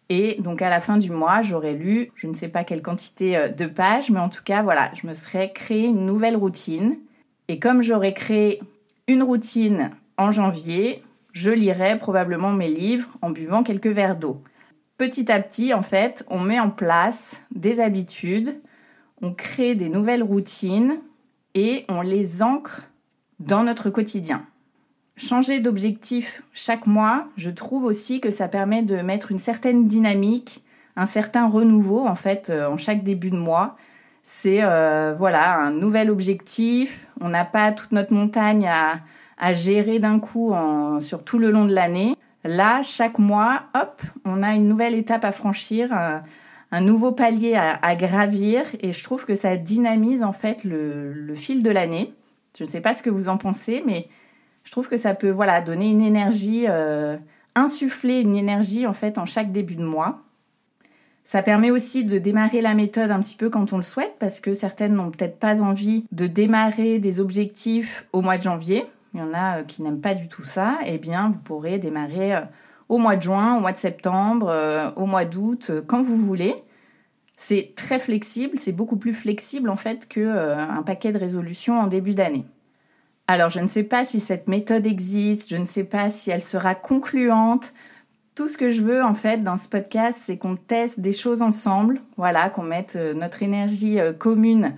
Et 0.07 0.37
donc 0.39 0.61
à 0.61 0.69
la 0.69 0.79
fin 0.79 0.97
du 0.97 1.11
mois, 1.11 1.41
j'aurais 1.41 1.73
lu, 1.73 2.11
je 2.15 2.27
ne 2.27 2.33
sais 2.33 2.47
pas 2.47 2.63
quelle 2.63 2.81
quantité 2.81 3.35
euh, 3.35 3.49
de 3.49 3.65
pages, 3.65 4.11
mais 4.11 4.19
en 4.19 4.29
tout 4.29 4.43
cas, 4.43 4.61
voilà, 4.61 4.91
je 4.93 5.07
me 5.07 5.13
serais 5.13 5.51
créé 5.51 5.85
une 5.87 6.05
nouvelle 6.05 6.37
routine 6.37 6.97
et 7.47 7.59
comme 7.59 7.81
j'aurais 7.81 8.13
créé 8.13 8.61
une 9.07 9.23
routine 9.23 9.89
en 10.17 10.31
janvier, 10.31 11.03
je 11.31 11.51
lirai 11.51 11.97
probablement 11.97 12.51
mes 12.51 12.69
livres 12.69 13.17
en 13.21 13.29
buvant 13.29 13.63
quelques 13.63 13.87
verres 13.87 14.15
d'eau. 14.15 14.39
Petit 14.97 15.29
à 15.31 15.41
petit, 15.41 15.73
en 15.73 15.81
fait, 15.81 16.23
on 16.29 16.39
met 16.39 16.59
en 16.59 16.69
place 16.69 17.41
des 17.53 17.81
habitudes, 17.81 18.61
on 19.21 19.33
crée 19.33 19.75
des 19.75 19.89
nouvelles 19.89 20.23
routines 20.23 20.99
et 21.53 21.83
on 21.89 22.01
les 22.01 22.41
ancre 22.41 22.83
dans 23.39 23.63
notre 23.63 23.89
quotidien. 23.89 24.43
Changer 25.17 25.59
d'objectif 25.59 26.43
chaque 26.53 26.87
mois, 26.87 27.27
je 27.37 27.49
trouve 27.49 27.85
aussi 27.85 28.19
que 28.19 28.31
ça 28.31 28.47
permet 28.47 28.81
de 28.81 28.97
mettre 28.97 29.31
une 29.31 29.39
certaine 29.39 29.85
dynamique, 29.85 30.63
un 30.95 31.05
certain 31.05 31.47
renouveau 31.47 32.05
en 32.05 32.15
fait 32.15 32.49
euh, 32.49 32.67
en 32.67 32.77
chaque 32.77 33.03
début 33.03 33.29
de 33.29 33.37
mois 33.37 33.77
c'est 34.27 34.63
euh, 34.63 35.13
voilà 35.15 35.55
un 35.55 35.69
nouvel 35.69 36.09
objectif. 36.09 37.07
On 37.21 37.29
n'a 37.29 37.45
pas 37.45 37.71
toute 37.71 37.91
notre 37.91 38.11
montagne 38.11 38.67
à, 38.67 39.53
gérer 39.53 39.99
d'un 39.99 40.19
coup 40.19 40.55
sur 40.99 41.23
tout 41.23 41.37
le 41.37 41.51
long 41.51 41.65
de 41.65 41.73
l'année. 41.73 42.15
Là, 42.43 42.81
chaque 42.81 43.19
mois, 43.19 43.63
hop, 43.75 44.01
on 44.25 44.41
a 44.41 44.55
une 44.55 44.67
nouvelle 44.67 44.95
étape 44.95 45.23
à 45.23 45.31
franchir, 45.31 45.93
un, 45.93 46.81
nouveau 46.81 47.11
palier 47.11 47.53
à, 47.55 47.95
gravir, 47.95 48.63
et 48.81 48.93
je 48.93 49.03
trouve 49.03 49.25
que 49.25 49.35
ça 49.35 49.57
dynamise 49.57 50.23
en 50.23 50.31
fait 50.31 50.63
le, 50.63 51.33
fil 51.35 51.61
de 51.61 51.69
l'année. 51.69 52.13
Je 52.57 52.63
ne 52.63 52.69
sais 52.69 52.81
pas 52.81 52.95
ce 52.95 53.03
que 53.03 53.11
vous 53.11 53.29
en 53.29 53.37
pensez, 53.37 53.83
mais 53.85 54.07
je 54.65 54.71
trouve 54.71 54.89
que 54.89 54.97
ça 54.97 55.13
peut 55.13 55.29
voilà 55.29 55.61
donner 55.61 55.89
une 55.89 56.01
énergie, 56.01 56.65
euh, 56.67 57.17
insuffler 57.53 58.19
une 58.19 58.35
énergie 58.35 58.85
en 58.85 58.93
fait 58.93 59.17
en 59.17 59.25
chaque 59.25 59.51
début 59.51 59.75
de 59.75 59.85
mois. 59.85 60.21
Ça 61.23 61.41
permet 61.41 61.71
aussi 61.71 62.03
de 62.03 62.19
démarrer 62.19 62.61
la 62.61 62.73
méthode 62.73 63.09
un 63.11 63.21
petit 63.21 63.35
peu 63.35 63.49
quand 63.49 63.73
on 63.73 63.77
le 63.77 63.83
souhaite, 63.83 64.15
parce 64.19 64.39
que 64.39 64.53
certaines 64.53 64.93
n'ont 64.93 65.09
peut-être 65.11 65.39
pas 65.39 65.61
envie 65.61 66.05
de 66.11 66.27
démarrer 66.27 66.99
des 66.99 67.19
objectifs 67.19 68.05
au 68.11 68.21
mois 68.21 68.37
de 68.37 68.43
janvier. 68.43 68.85
Il 69.13 69.19
y 69.19 69.23
en 69.23 69.33
a 69.33 69.59
euh, 69.59 69.63
qui 69.63 69.81
n'aiment 69.81 70.01
pas 70.01 70.13
du 70.13 70.27
tout 70.27 70.43
ça. 70.43 70.77
Eh 70.85 70.97
bien, 70.97 71.29
vous 71.29 71.39
pourrez 71.39 71.79
démarrer 71.79 72.35
euh, 72.35 72.41
au 72.89 72.97
mois 72.97 73.15
de 73.15 73.21
juin, 73.21 73.55
au 73.57 73.59
mois 73.59 73.71
de 73.71 73.77
septembre, 73.77 74.93
au 74.95 75.07
mois 75.07 75.25
d'août, 75.25 75.71
quand 75.87 76.03
vous 76.03 76.17
voulez. 76.17 76.55
C'est 77.37 77.73
très 77.75 77.97
flexible, 77.97 78.57
c'est 78.59 78.71
beaucoup 78.71 78.97
plus 78.97 79.13
flexible 79.13 79.69
en 79.69 79.75
fait 79.75 80.07
qu'un 80.07 80.83
paquet 80.85 81.11
de 81.11 81.17
résolutions 81.17 81.79
en 81.79 81.87
début 81.87 82.13
d'année. 82.13 82.45
Alors, 83.27 83.49
je 83.49 83.59
ne 83.59 83.67
sais 83.67 83.83
pas 83.83 84.05
si 84.05 84.19
cette 84.19 84.47
méthode 84.47 84.85
existe, 84.85 85.49
je 85.49 85.55
ne 85.57 85.65
sais 85.65 85.83
pas 85.83 86.09
si 86.09 86.29
elle 86.29 86.43
sera 86.43 86.75
concluante. 86.75 87.73
Tout 88.35 88.47
ce 88.47 88.57
que 88.57 88.69
je 88.69 88.83
veux 88.83 89.03
en 89.03 89.15
fait 89.15 89.39
dans 89.43 89.57
ce 89.57 89.67
podcast, 89.67 90.19
c'est 90.23 90.37
qu'on 90.37 90.57
teste 90.57 90.99
des 90.99 91.13
choses 91.13 91.41
ensemble, 91.41 92.01
voilà, 92.17 92.49
qu'on 92.49 92.63
mette 92.63 92.95
euh, 92.97 93.13
notre 93.13 93.41
énergie 93.41 93.99
euh, 93.99 94.13
commune 94.13 94.75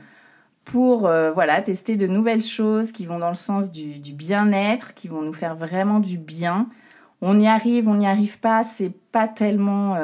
pour 0.64 1.08
euh, 1.08 1.32
voilà 1.32 1.62
tester 1.62 1.96
de 1.96 2.08
nouvelles 2.08 2.42
choses 2.42 2.92
qui 2.92 3.06
vont 3.06 3.20
dans 3.20 3.30
le 3.30 3.36
sens 3.36 3.72
du, 3.72 4.14
bien-être, 4.14 4.94
qui 4.94 5.08
vont 5.08 5.22
nous 5.22 5.34
faire 5.34 5.56
vraiment 5.56 6.00
du 6.00 6.18
bien. 6.18 6.70
On 7.22 7.40
y 7.40 7.48
arrive, 7.48 7.90
on 7.90 7.96
n'y 7.96 8.08
arrive 8.08 8.40
pas, 8.40 8.64
c'est 8.64 8.92
pas 9.12 9.28
tellement 9.28 9.98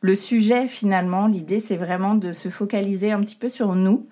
le 0.00 0.14
sujet 0.16 0.66
finalement. 0.66 1.28
L'idée, 1.28 1.60
c'est 1.60 1.76
vraiment 1.76 2.14
de 2.16 2.32
se 2.32 2.48
focaliser 2.48 3.12
un 3.12 3.20
petit 3.20 3.36
peu 3.36 3.48
sur 3.48 3.76
nous, 3.76 4.08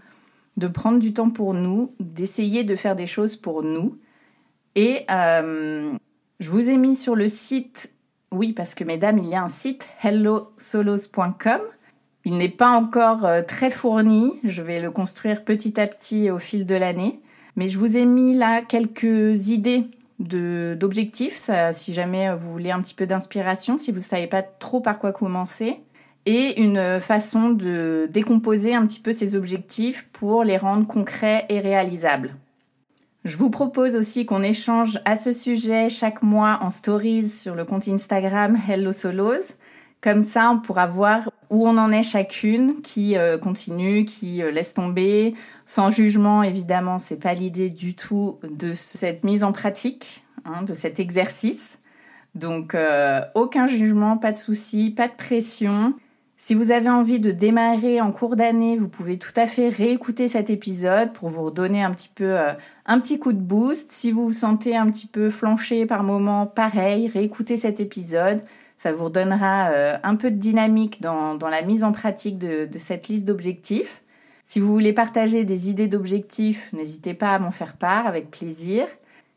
de 0.56 0.66
prendre 0.66 0.98
du 0.98 1.12
temps 1.12 1.30
pour 1.30 1.54
nous, 1.54 1.94
d'essayer 2.00 2.64
de 2.64 2.76
faire 2.76 2.96
des 2.96 3.06
choses 3.06 3.36
pour 3.36 3.62
nous. 3.62 3.98
Et 4.74 5.04
euh, 5.10 5.92
je 6.40 6.50
vous 6.50 6.70
ai 6.70 6.76
mis 6.76 6.94
sur 6.94 7.14
le 7.14 7.28
site, 7.28 7.92
oui, 8.30 8.52
parce 8.52 8.74
que 8.74 8.84
mesdames, 8.84 9.18
il 9.18 9.28
y 9.28 9.34
a 9.34 9.42
un 9.42 9.48
site 9.48 9.88
hellosolos.com. 10.02 11.60
Il 12.24 12.38
n'est 12.38 12.48
pas 12.48 12.70
encore 12.70 13.24
euh, 13.24 13.42
très 13.42 13.70
fourni, 13.70 14.32
je 14.44 14.62
vais 14.62 14.80
le 14.80 14.90
construire 14.90 15.44
petit 15.44 15.80
à 15.80 15.86
petit 15.86 16.30
au 16.30 16.38
fil 16.38 16.66
de 16.66 16.74
l'année. 16.74 17.20
Mais 17.56 17.68
je 17.68 17.78
vous 17.78 17.96
ai 17.96 18.04
mis 18.04 18.34
là 18.34 18.62
quelques 18.62 19.48
idées 19.48 19.84
d'objectifs, 20.18 21.50
si 21.72 21.92
jamais 21.92 22.32
vous 22.34 22.50
voulez 22.50 22.70
un 22.70 22.80
petit 22.80 22.94
peu 22.94 23.06
d'inspiration, 23.06 23.76
si 23.76 23.90
vous 23.90 23.98
ne 23.98 24.02
savez 24.02 24.28
pas 24.28 24.42
trop 24.42 24.80
par 24.80 24.98
quoi 24.98 25.12
commencer, 25.12 25.80
et 26.26 26.60
une 26.60 27.00
façon 27.00 27.50
de 27.50 28.08
décomposer 28.10 28.74
un 28.74 28.86
petit 28.86 29.00
peu 29.00 29.12
ces 29.12 29.34
objectifs 29.36 30.08
pour 30.12 30.44
les 30.44 30.56
rendre 30.56 30.86
concrets 30.86 31.46
et 31.48 31.60
réalisables. 31.60 32.34
Je 33.24 33.36
vous 33.36 33.50
propose 33.50 33.94
aussi 33.94 34.26
qu'on 34.26 34.42
échange 34.42 35.00
à 35.04 35.16
ce 35.16 35.32
sujet 35.32 35.88
chaque 35.88 36.22
mois 36.22 36.58
en 36.60 36.70
stories 36.70 37.28
sur 37.28 37.54
le 37.54 37.64
compte 37.64 37.86
Instagram 37.86 38.58
Hello 38.68 38.90
Solos. 38.90 39.54
Comme 40.00 40.24
ça, 40.24 40.50
on 40.50 40.58
pourra 40.58 40.88
voir 40.88 41.30
où 41.48 41.68
on 41.68 41.78
en 41.78 41.92
est 41.92 42.02
chacune, 42.02 42.82
qui 42.82 43.16
euh, 43.16 43.38
continue, 43.38 44.04
qui 44.04 44.42
euh, 44.42 44.50
laisse 44.50 44.74
tomber, 44.74 45.34
sans 45.66 45.90
jugement 45.90 46.42
évidemment. 46.42 46.98
C'est 46.98 47.20
pas 47.20 47.34
l'idée 47.34 47.70
du 47.70 47.94
tout 47.94 48.40
de 48.42 48.72
cette 48.74 49.22
mise 49.22 49.44
en 49.44 49.52
pratique, 49.52 50.24
hein, 50.44 50.62
de 50.62 50.74
cet 50.74 50.98
exercice. 50.98 51.78
Donc 52.34 52.74
euh, 52.74 53.20
aucun 53.36 53.66
jugement, 53.66 54.16
pas 54.16 54.32
de 54.32 54.38
souci, 54.38 54.90
pas 54.90 55.06
de 55.06 55.14
pression. 55.14 55.94
Si 56.44 56.56
vous 56.56 56.72
avez 56.72 56.90
envie 56.90 57.20
de 57.20 57.30
démarrer 57.30 58.00
en 58.00 58.10
cours 58.10 58.34
d'année, 58.34 58.76
vous 58.76 58.88
pouvez 58.88 59.16
tout 59.16 59.30
à 59.36 59.46
fait 59.46 59.68
réécouter 59.68 60.26
cet 60.26 60.50
épisode 60.50 61.12
pour 61.12 61.28
vous 61.28 61.44
redonner 61.44 61.84
un 61.84 61.92
petit 61.92 62.08
peu 62.12 62.36
un 62.84 62.98
petit 62.98 63.20
coup 63.20 63.32
de 63.32 63.38
boost. 63.38 63.92
Si 63.92 64.10
vous 64.10 64.24
vous 64.24 64.32
sentez 64.32 64.74
un 64.74 64.86
petit 64.86 65.06
peu 65.06 65.30
flanché 65.30 65.86
par 65.86 66.02
moment, 66.02 66.48
pareil, 66.48 67.06
réécoutez 67.06 67.56
cet 67.56 67.78
épisode. 67.78 68.40
Ça 68.76 68.90
vous 68.90 69.04
redonnera 69.04 69.70
euh, 69.70 69.96
un 70.02 70.16
peu 70.16 70.32
de 70.32 70.36
dynamique 70.36 71.00
dans, 71.00 71.38
la 71.48 71.62
mise 71.62 71.84
en 71.84 71.92
pratique 71.92 72.38
de, 72.38 72.68
cette 72.76 73.06
liste 73.06 73.24
d'objectifs. 73.24 74.02
Si 74.44 74.58
vous 74.58 74.72
voulez 74.72 74.92
partager 74.92 75.44
des 75.44 75.70
idées 75.70 75.86
d'objectifs, 75.86 76.72
n'hésitez 76.72 77.14
pas 77.14 77.36
à 77.36 77.38
m'en 77.38 77.52
faire 77.52 77.76
part 77.76 78.08
avec 78.08 78.32
plaisir. 78.32 78.88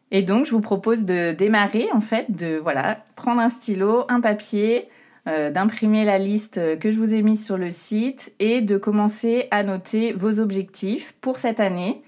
Et 0.10 0.24
donc, 0.24 0.48
je 0.48 0.52
vous 0.52 0.60
propose 0.60 1.06
de 1.06 1.34
démarrer, 1.34 1.88
en 1.94 2.02
fait, 2.02 2.36
de 2.36 2.58
voilà, 2.58 2.98
prendre 3.16 3.42
un 3.42 3.50
stylo, 3.50 4.06
un 4.10 4.22
papier, 4.22 4.90
euh, 5.28 5.50
d'imprimer 5.50 6.06
la 6.06 6.20
liste 6.20 6.80
que 6.80 6.92
je 6.92 6.98
vous 6.98 7.14
ai 7.14 7.22
mise 7.22 7.44
sur 7.44 7.58
le 7.58 7.72
site 7.72 8.34
et 8.40 8.62
de 8.62 8.78
commencer 8.78 9.48
à 9.52 9.64
noter 9.64 10.14
vos 10.14 10.40
objectifs 10.40 11.14
pour 11.22 11.40
cette 11.40 11.60
année. 11.60 12.04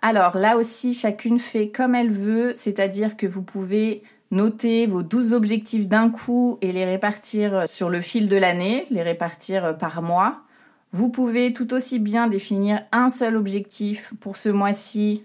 Alors 0.00 0.36
là 0.36 0.56
aussi, 0.56 0.94
chacune 0.94 1.38
fait 1.38 1.68
comme 1.68 1.94
elle 1.94 2.10
veut, 2.10 2.52
c'est-à-dire 2.54 3.16
que 3.16 3.26
vous 3.26 3.42
pouvez 3.42 4.02
noter 4.32 4.86
vos 4.86 5.02
12 5.02 5.32
objectifs 5.32 5.86
d'un 5.86 6.08
coup 6.08 6.58
et 6.60 6.72
les 6.72 6.84
répartir 6.84 7.68
sur 7.68 7.90
le 7.90 8.00
fil 8.00 8.28
de 8.28 8.36
l'année, 8.36 8.86
les 8.90 9.02
répartir 9.02 9.76
par 9.78 10.02
mois. 10.02 10.42
Vous 10.90 11.08
pouvez 11.08 11.52
tout 11.52 11.72
aussi 11.72 11.98
bien 11.98 12.26
définir 12.26 12.82
un 12.92 13.10
seul 13.10 13.36
objectif 13.36 14.12
pour 14.20 14.36
ce 14.36 14.48
mois-ci 14.48 15.24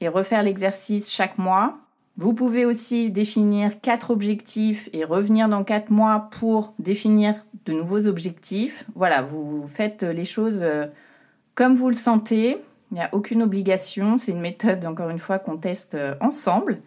et 0.00 0.08
refaire 0.08 0.42
l'exercice 0.42 1.12
chaque 1.12 1.38
mois. 1.38 1.78
Vous 2.18 2.34
pouvez 2.34 2.64
aussi 2.64 3.12
définir 3.12 3.80
quatre 3.80 4.10
objectifs 4.10 4.90
et 4.92 5.04
revenir 5.04 5.48
dans 5.48 5.62
quatre 5.62 5.90
mois 5.90 6.28
pour 6.32 6.74
définir 6.80 7.36
de 7.64 7.72
nouveaux 7.72 8.08
objectifs. 8.08 8.84
Voilà, 8.96 9.22
vous 9.22 9.68
faites 9.68 10.02
les 10.02 10.24
choses 10.24 10.62
euh, 10.64 10.86
comme 11.54 11.76
vous 11.76 11.88
le 11.88 11.94
sentez. 11.94 12.58
Il 12.90 12.94
n'y 12.94 13.00
a 13.00 13.08
aucune 13.12 13.40
obligation. 13.40 14.18
C'est 14.18 14.32
une 14.32 14.40
méthode, 14.40 14.84
encore 14.84 15.10
une 15.10 15.20
fois, 15.20 15.38
qu'on 15.38 15.58
teste 15.58 15.94
euh, 15.94 16.16
ensemble. 16.20 16.78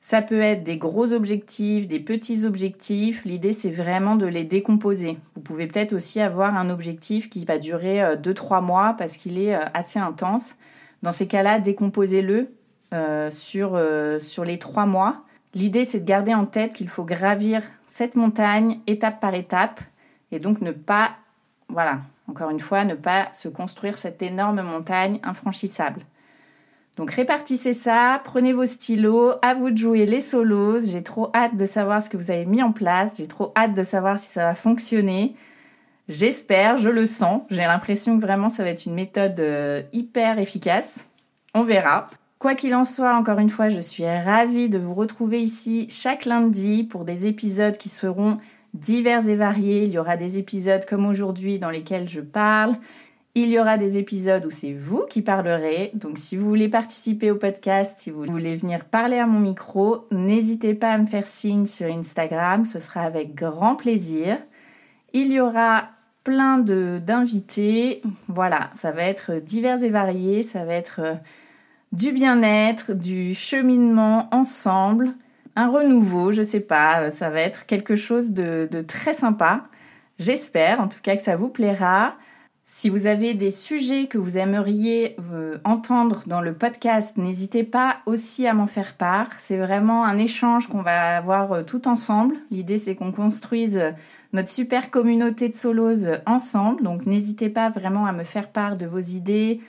Ça 0.00 0.22
peut 0.22 0.40
être 0.40 0.62
des 0.62 0.78
gros 0.78 1.12
objectifs, 1.12 1.88
des 1.88 1.98
petits 1.98 2.44
objectifs. 2.44 3.24
L'idée, 3.24 3.52
c'est 3.52 3.72
vraiment 3.72 4.14
de 4.14 4.26
les 4.26 4.44
décomposer. 4.44 5.18
Vous 5.34 5.40
pouvez 5.40 5.66
peut-être 5.66 5.92
aussi 5.92 6.20
avoir 6.20 6.54
un 6.54 6.70
objectif 6.70 7.28
qui 7.28 7.44
va 7.44 7.58
durer 7.58 7.98
2-3 8.14 8.58
euh, 8.58 8.60
mois 8.60 8.94
parce 8.96 9.16
qu'il 9.16 9.40
est 9.40 9.54
assez 9.74 9.98
intense. 9.98 10.54
Dans 11.02 11.10
ces 11.10 11.26
cas-là, 11.26 11.58
décomposez-le 11.58 12.52
sur, 13.30 13.80
sur 14.20 14.44
les 14.44 14.58
3 14.58 14.86
mois. 14.86 15.24
L'idée, 15.54 15.84
c'est 15.84 16.00
de 16.00 16.04
garder 16.04 16.34
en 16.34 16.46
tête 16.46 16.74
qu'il 16.74 16.88
faut 16.88 17.04
gravir 17.04 17.62
cette 17.86 18.16
montagne 18.16 18.80
étape 18.86 19.20
par 19.20 19.34
étape 19.34 19.80
et 20.30 20.38
donc 20.38 20.60
ne 20.60 20.72
pas, 20.72 21.12
voilà, 21.68 22.00
encore 22.28 22.50
une 22.50 22.60
fois, 22.60 22.84
ne 22.84 22.94
pas 22.94 23.28
se 23.32 23.48
construire 23.48 23.98
cette 23.98 24.22
énorme 24.22 24.62
montagne 24.62 25.20
infranchissable. 25.22 26.02
Donc 26.96 27.12
répartissez 27.12 27.74
ça, 27.74 28.20
prenez 28.24 28.52
vos 28.52 28.66
stylos, 28.66 29.34
à 29.40 29.54
vous 29.54 29.70
de 29.70 29.78
jouer 29.78 30.04
les 30.04 30.20
solos. 30.20 30.84
J'ai 30.84 31.02
trop 31.02 31.30
hâte 31.34 31.56
de 31.56 31.64
savoir 31.64 32.02
ce 32.02 32.10
que 32.10 32.16
vous 32.16 32.30
avez 32.30 32.44
mis 32.44 32.62
en 32.62 32.72
place, 32.72 33.18
j'ai 33.18 33.28
trop 33.28 33.52
hâte 33.56 33.74
de 33.74 33.82
savoir 33.84 34.18
si 34.18 34.32
ça 34.32 34.44
va 34.44 34.54
fonctionner. 34.54 35.36
J'espère, 36.08 36.76
je 36.76 36.88
le 36.88 37.06
sens, 37.06 37.42
j'ai 37.50 37.62
l'impression 37.62 38.16
que 38.16 38.22
vraiment 38.22 38.48
ça 38.48 38.64
va 38.64 38.70
être 38.70 38.86
une 38.86 38.94
méthode 38.94 39.38
euh, 39.40 39.82
hyper 39.92 40.38
efficace. 40.38 41.06
On 41.54 41.62
verra. 41.62 42.08
Quoi 42.38 42.54
qu'il 42.54 42.74
en 42.76 42.84
soit, 42.84 43.16
encore 43.16 43.40
une 43.40 43.50
fois, 43.50 43.68
je 43.68 43.80
suis 43.80 44.06
ravie 44.06 44.68
de 44.68 44.78
vous 44.78 44.94
retrouver 44.94 45.42
ici 45.42 45.88
chaque 45.90 46.24
lundi 46.24 46.84
pour 46.84 47.04
des 47.04 47.26
épisodes 47.26 47.76
qui 47.76 47.88
seront 47.88 48.38
divers 48.74 49.28
et 49.28 49.34
variés. 49.34 49.84
Il 49.84 49.90
y 49.90 49.98
aura 49.98 50.16
des 50.16 50.38
épisodes 50.38 50.84
comme 50.84 51.04
aujourd'hui 51.06 51.58
dans 51.58 51.70
lesquels 51.70 52.08
je 52.08 52.20
parle. 52.20 52.76
Il 53.34 53.48
y 53.48 53.58
aura 53.58 53.76
des 53.76 53.98
épisodes 53.98 54.46
où 54.46 54.50
c'est 54.50 54.72
vous 54.72 55.04
qui 55.10 55.20
parlerez. 55.20 55.90
Donc 55.94 56.16
si 56.16 56.36
vous 56.36 56.48
voulez 56.48 56.68
participer 56.68 57.32
au 57.32 57.36
podcast, 57.36 57.98
si 57.98 58.10
vous 58.10 58.24
voulez 58.24 58.54
venir 58.54 58.84
parler 58.84 59.18
à 59.18 59.26
mon 59.26 59.40
micro, 59.40 60.06
n'hésitez 60.12 60.74
pas 60.74 60.92
à 60.92 60.98
me 60.98 61.06
faire 61.06 61.26
signe 61.26 61.66
sur 61.66 61.92
Instagram. 61.92 62.64
Ce 62.66 62.78
sera 62.78 63.00
avec 63.00 63.34
grand 63.34 63.74
plaisir. 63.74 64.38
Il 65.12 65.32
y 65.32 65.40
aura 65.40 65.88
plein 66.22 66.58
d'invités. 66.58 68.00
Voilà, 68.28 68.70
ça 68.74 68.92
va 68.92 69.02
être 69.02 69.34
divers 69.34 69.82
et 69.82 69.90
varié. 69.90 70.44
Ça 70.44 70.64
va 70.64 70.74
être 70.74 71.00
euh, 71.00 71.14
du 71.92 72.12
bien-être, 72.12 72.92
du 72.92 73.34
cheminement 73.34 74.28
ensemble, 74.32 75.14
un 75.56 75.68
renouveau, 75.68 76.30
je 76.30 76.42
sais 76.42 76.60
pas. 76.60 77.10
Ça 77.10 77.30
va 77.30 77.40
être 77.40 77.66
quelque 77.66 77.96
chose 77.96 78.32
de, 78.32 78.68
très 78.86 79.14
sympa. 79.14 79.64
J'espère 80.18 80.80
en 80.80 80.88
tout 80.88 81.00
cas 81.02 81.16
que 81.16 81.22
ça 81.22 81.36
vous 81.36 81.48
plaira. 81.48 82.14
Si 82.70 82.90
vous 82.90 83.06
avez 83.06 83.32
des 83.32 83.50
sujets 83.50 84.06
que 84.06 84.18
vous 84.18 84.36
aimeriez 84.36 85.16
euh, 85.32 85.56
entendre 85.64 86.22
dans 86.26 86.42
le 86.42 86.52
podcast, 86.52 87.16
n'hésitez 87.16 87.64
pas 87.64 87.96
aussi 88.04 88.46
à 88.46 88.52
m'en 88.52 88.66
faire 88.66 88.94
part. 88.94 89.30
C'est 89.38 89.56
vraiment 89.56 90.04
un 90.04 90.18
échange 90.18 90.68
qu'on 90.68 90.82
va 90.82 91.16
avoir 91.16 91.52
euh, 91.52 91.62
tout 91.62 91.88
ensemble. 91.88 92.36
L'idée, 92.50 92.76
c'est 92.76 92.94
qu'on 92.94 93.10
construise 93.10 93.78
euh, 93.78 93.92
notre 94.34 94.50
super 94.50 94.90
communauté 94.90 95.48
de 95.48 95.56
solos 95.56 96.08
ensemble. 96.26 96.82
Donc, 96.82 97.06
n'hésitez 97.06 97.48
pas 97.48 97.70
vraiment 97.70 98.04
à 98.04 98.12
me 98.12 98.22
faire 98.22 98.50
part 98.50 98.76
de 98.76 98.84
vos 98.84 98.98
idées, 98.98 99.60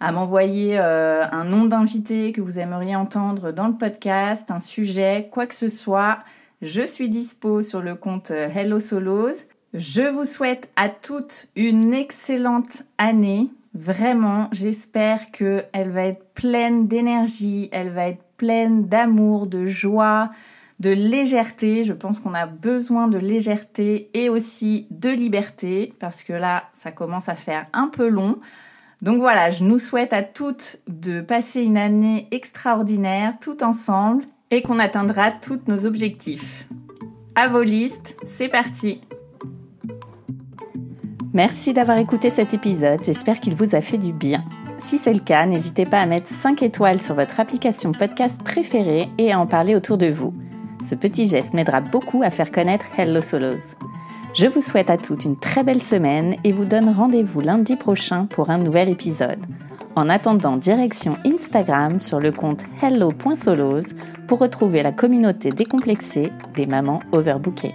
à 0.00 0.12
m'envoyer 0.12 0.78
un 0.78 1.44
nom 1.44 1.64
d'invité 1.64 2.32
que 2.32 2.40
vous 2.40 2.58
aimeriez 2.58 2.96
entendre 2.96 3.52
dans 3.52 3.68
le 3.68 3.74
podcast, 3.74 4.50
un 4.50 4.60
sujet, 4.60 5.28
quoi 5.30 5.46
que 5.46 5.54
ce 5.54 5.68
soit. 5.68 6.18
Je 6.62 6.82
suis 6.82 7.08
dispo 7.08 7.62
sur 7.62 7.80
le 7.80 7.94
compte 7.94 8.30
Hello 8.30 8.80
Solos. 8.80 9.44
Je 9.74 10.08
vous 10.08 10.24
souhaite 10.24 10.70
à 10.76 10.88
toutes 10.88 11.48
une 11.56 11.92
excellente 11.92 12.82
année. 12.96 13.50
Vraiment, 13.74 14.48
j'espère 14.50 15.30
qu'elle 15.30 15.90
va 15.90 16.04
être 16.04 16.24
pleine 16.34 16.88
d'énergie, 16.88 17.68
elle 17.70 17.90
va 17.90 18.08
être 18.08 18.22
pleine 18.36 18.86
d'amour, 18.86 19.46
de 19.46 19.66
joie, 19.66 20.30
de 20.80 20.90
légèreté. 20.90 21.84
Je 21.84 21.92
pense 21.92 22.18
qu'on 22.18 22.34
a 22.34 22.46
besoin 22.46 23.08
de 23.08 23.18
légèreté 23.18 24.10
et 24.14 24.28
aussi 24.28 24.86
de 24.90 25.10
liberté 25.10 25.92
parce 25.98 26.22
que 26.22 26.32
là, 26.32 26.64
ça 26.72 26.90
commence 26.90 27.28
à 27.28 27.34
faire 27.34 27.66
un 27.72 27.88
peu 27.88 28.08
long. 28.08 28.38
Donc 29.02 29.20
voilà, 29.20 29.50
je 29.50 29.62
nous 29.62 29.78
souhaite 29.78 30.12
à 30.12 30.22
toutes 30.22 30.78
de 30.88 31.20
passer 31.20 31.62
une 31.62 31.76
année 31.76 32.26
extraordinaire 32.30 33.34
tout 33.40 33.62
ensemble 33.62 34.24
et 34.50 34.62
qu'on 34.62 34.78
atteindra 34.78 35.30
tous 35.30 35.60
nos 35.68 35.86
objectifs. 35.86 36.66
À 37.34 37.48
vos 37.48 37.62
listes, 37.62 38.16
c'est 38.26 38.48
parti 38.48 39.00
Merci 41.32 41.72
d'avoir 41.72 41.98
écouté 41.98 42.30
cet 42.30 42.54
épisode, 42.54 43.04
j'espère 43.04 43.38
qu'il 43.38 43.54
vous 43.54 43.76
a 43.76 43.80
fait 43.80 43.98
du 43.98 44.12
bien. 44.12 44.44
Si 44.78 44.98
c'est 44.98 45.12
le 45.12 45.20
cas, 45.20 45.46
n'hésitez 45.46 45.86
pas 45.86 46.00
à 46.00 46.06
mettre 46.06 46.28
5 46.28 46.62
étoiles 46.62 47.00
sur 47.00 47.14
votre 47.14 47.38
application 47.38 47.92
podcast 47.92 48.42
préférée 48.42 49.08
et 49.18 49.32
à 49.32 49.38
en 49.38 49.46
parler 49.46 49.74
autour 49.74 49.98
de 49.98 50.08
vous. 50.08 50.34
Ce 50.84 50.94
petit 50.94 51.26
geste 51.26 51.54
m'aidera 51.54 51.80
beaucoup 51.80 52.22
à 52.22 52.30
faire 52.30 52.50
connaître 52.50 52.86
Hello 52.96 53.20
Solos. 53.20 53.76
Je 54.38 54.46
vous 54.46 54.60
souhaite 54.60 54.88
à 54.88 54.96
toutes 54.96 55.24
une 55.24 55.36
très 55.36 55.64
belle 55.64 55.82
semaine 55.82 56.36
et 56.44 56.52
vous 56.52 56.64
donne 56.64 56.90
rendez-vous 56.90 57.40
lundi 57.40 57.74
prochain 57.74 58.26
pour 58.26 58.50
un 58.50 58.58
nouvel 58.58 58.88
épisode. 58.88 59.44
En 59.96 60.08
attendant, 60.08 60.56
direction 60.56 61.16
Instagram 61.26 61.98
sur 61.98 62.20
le 62.20 62.30
compte 62.30 62.62
hello.solos 62.80 63.96
pour 64.28 64.38
retrouver 64.38 64.84
la 64.84 64.92
communauté 64.92 65.50
décomplexée 65.50 66.30
des 66.54 66.66
mamans 66.66 67.00
overbookées. 67.10 67.74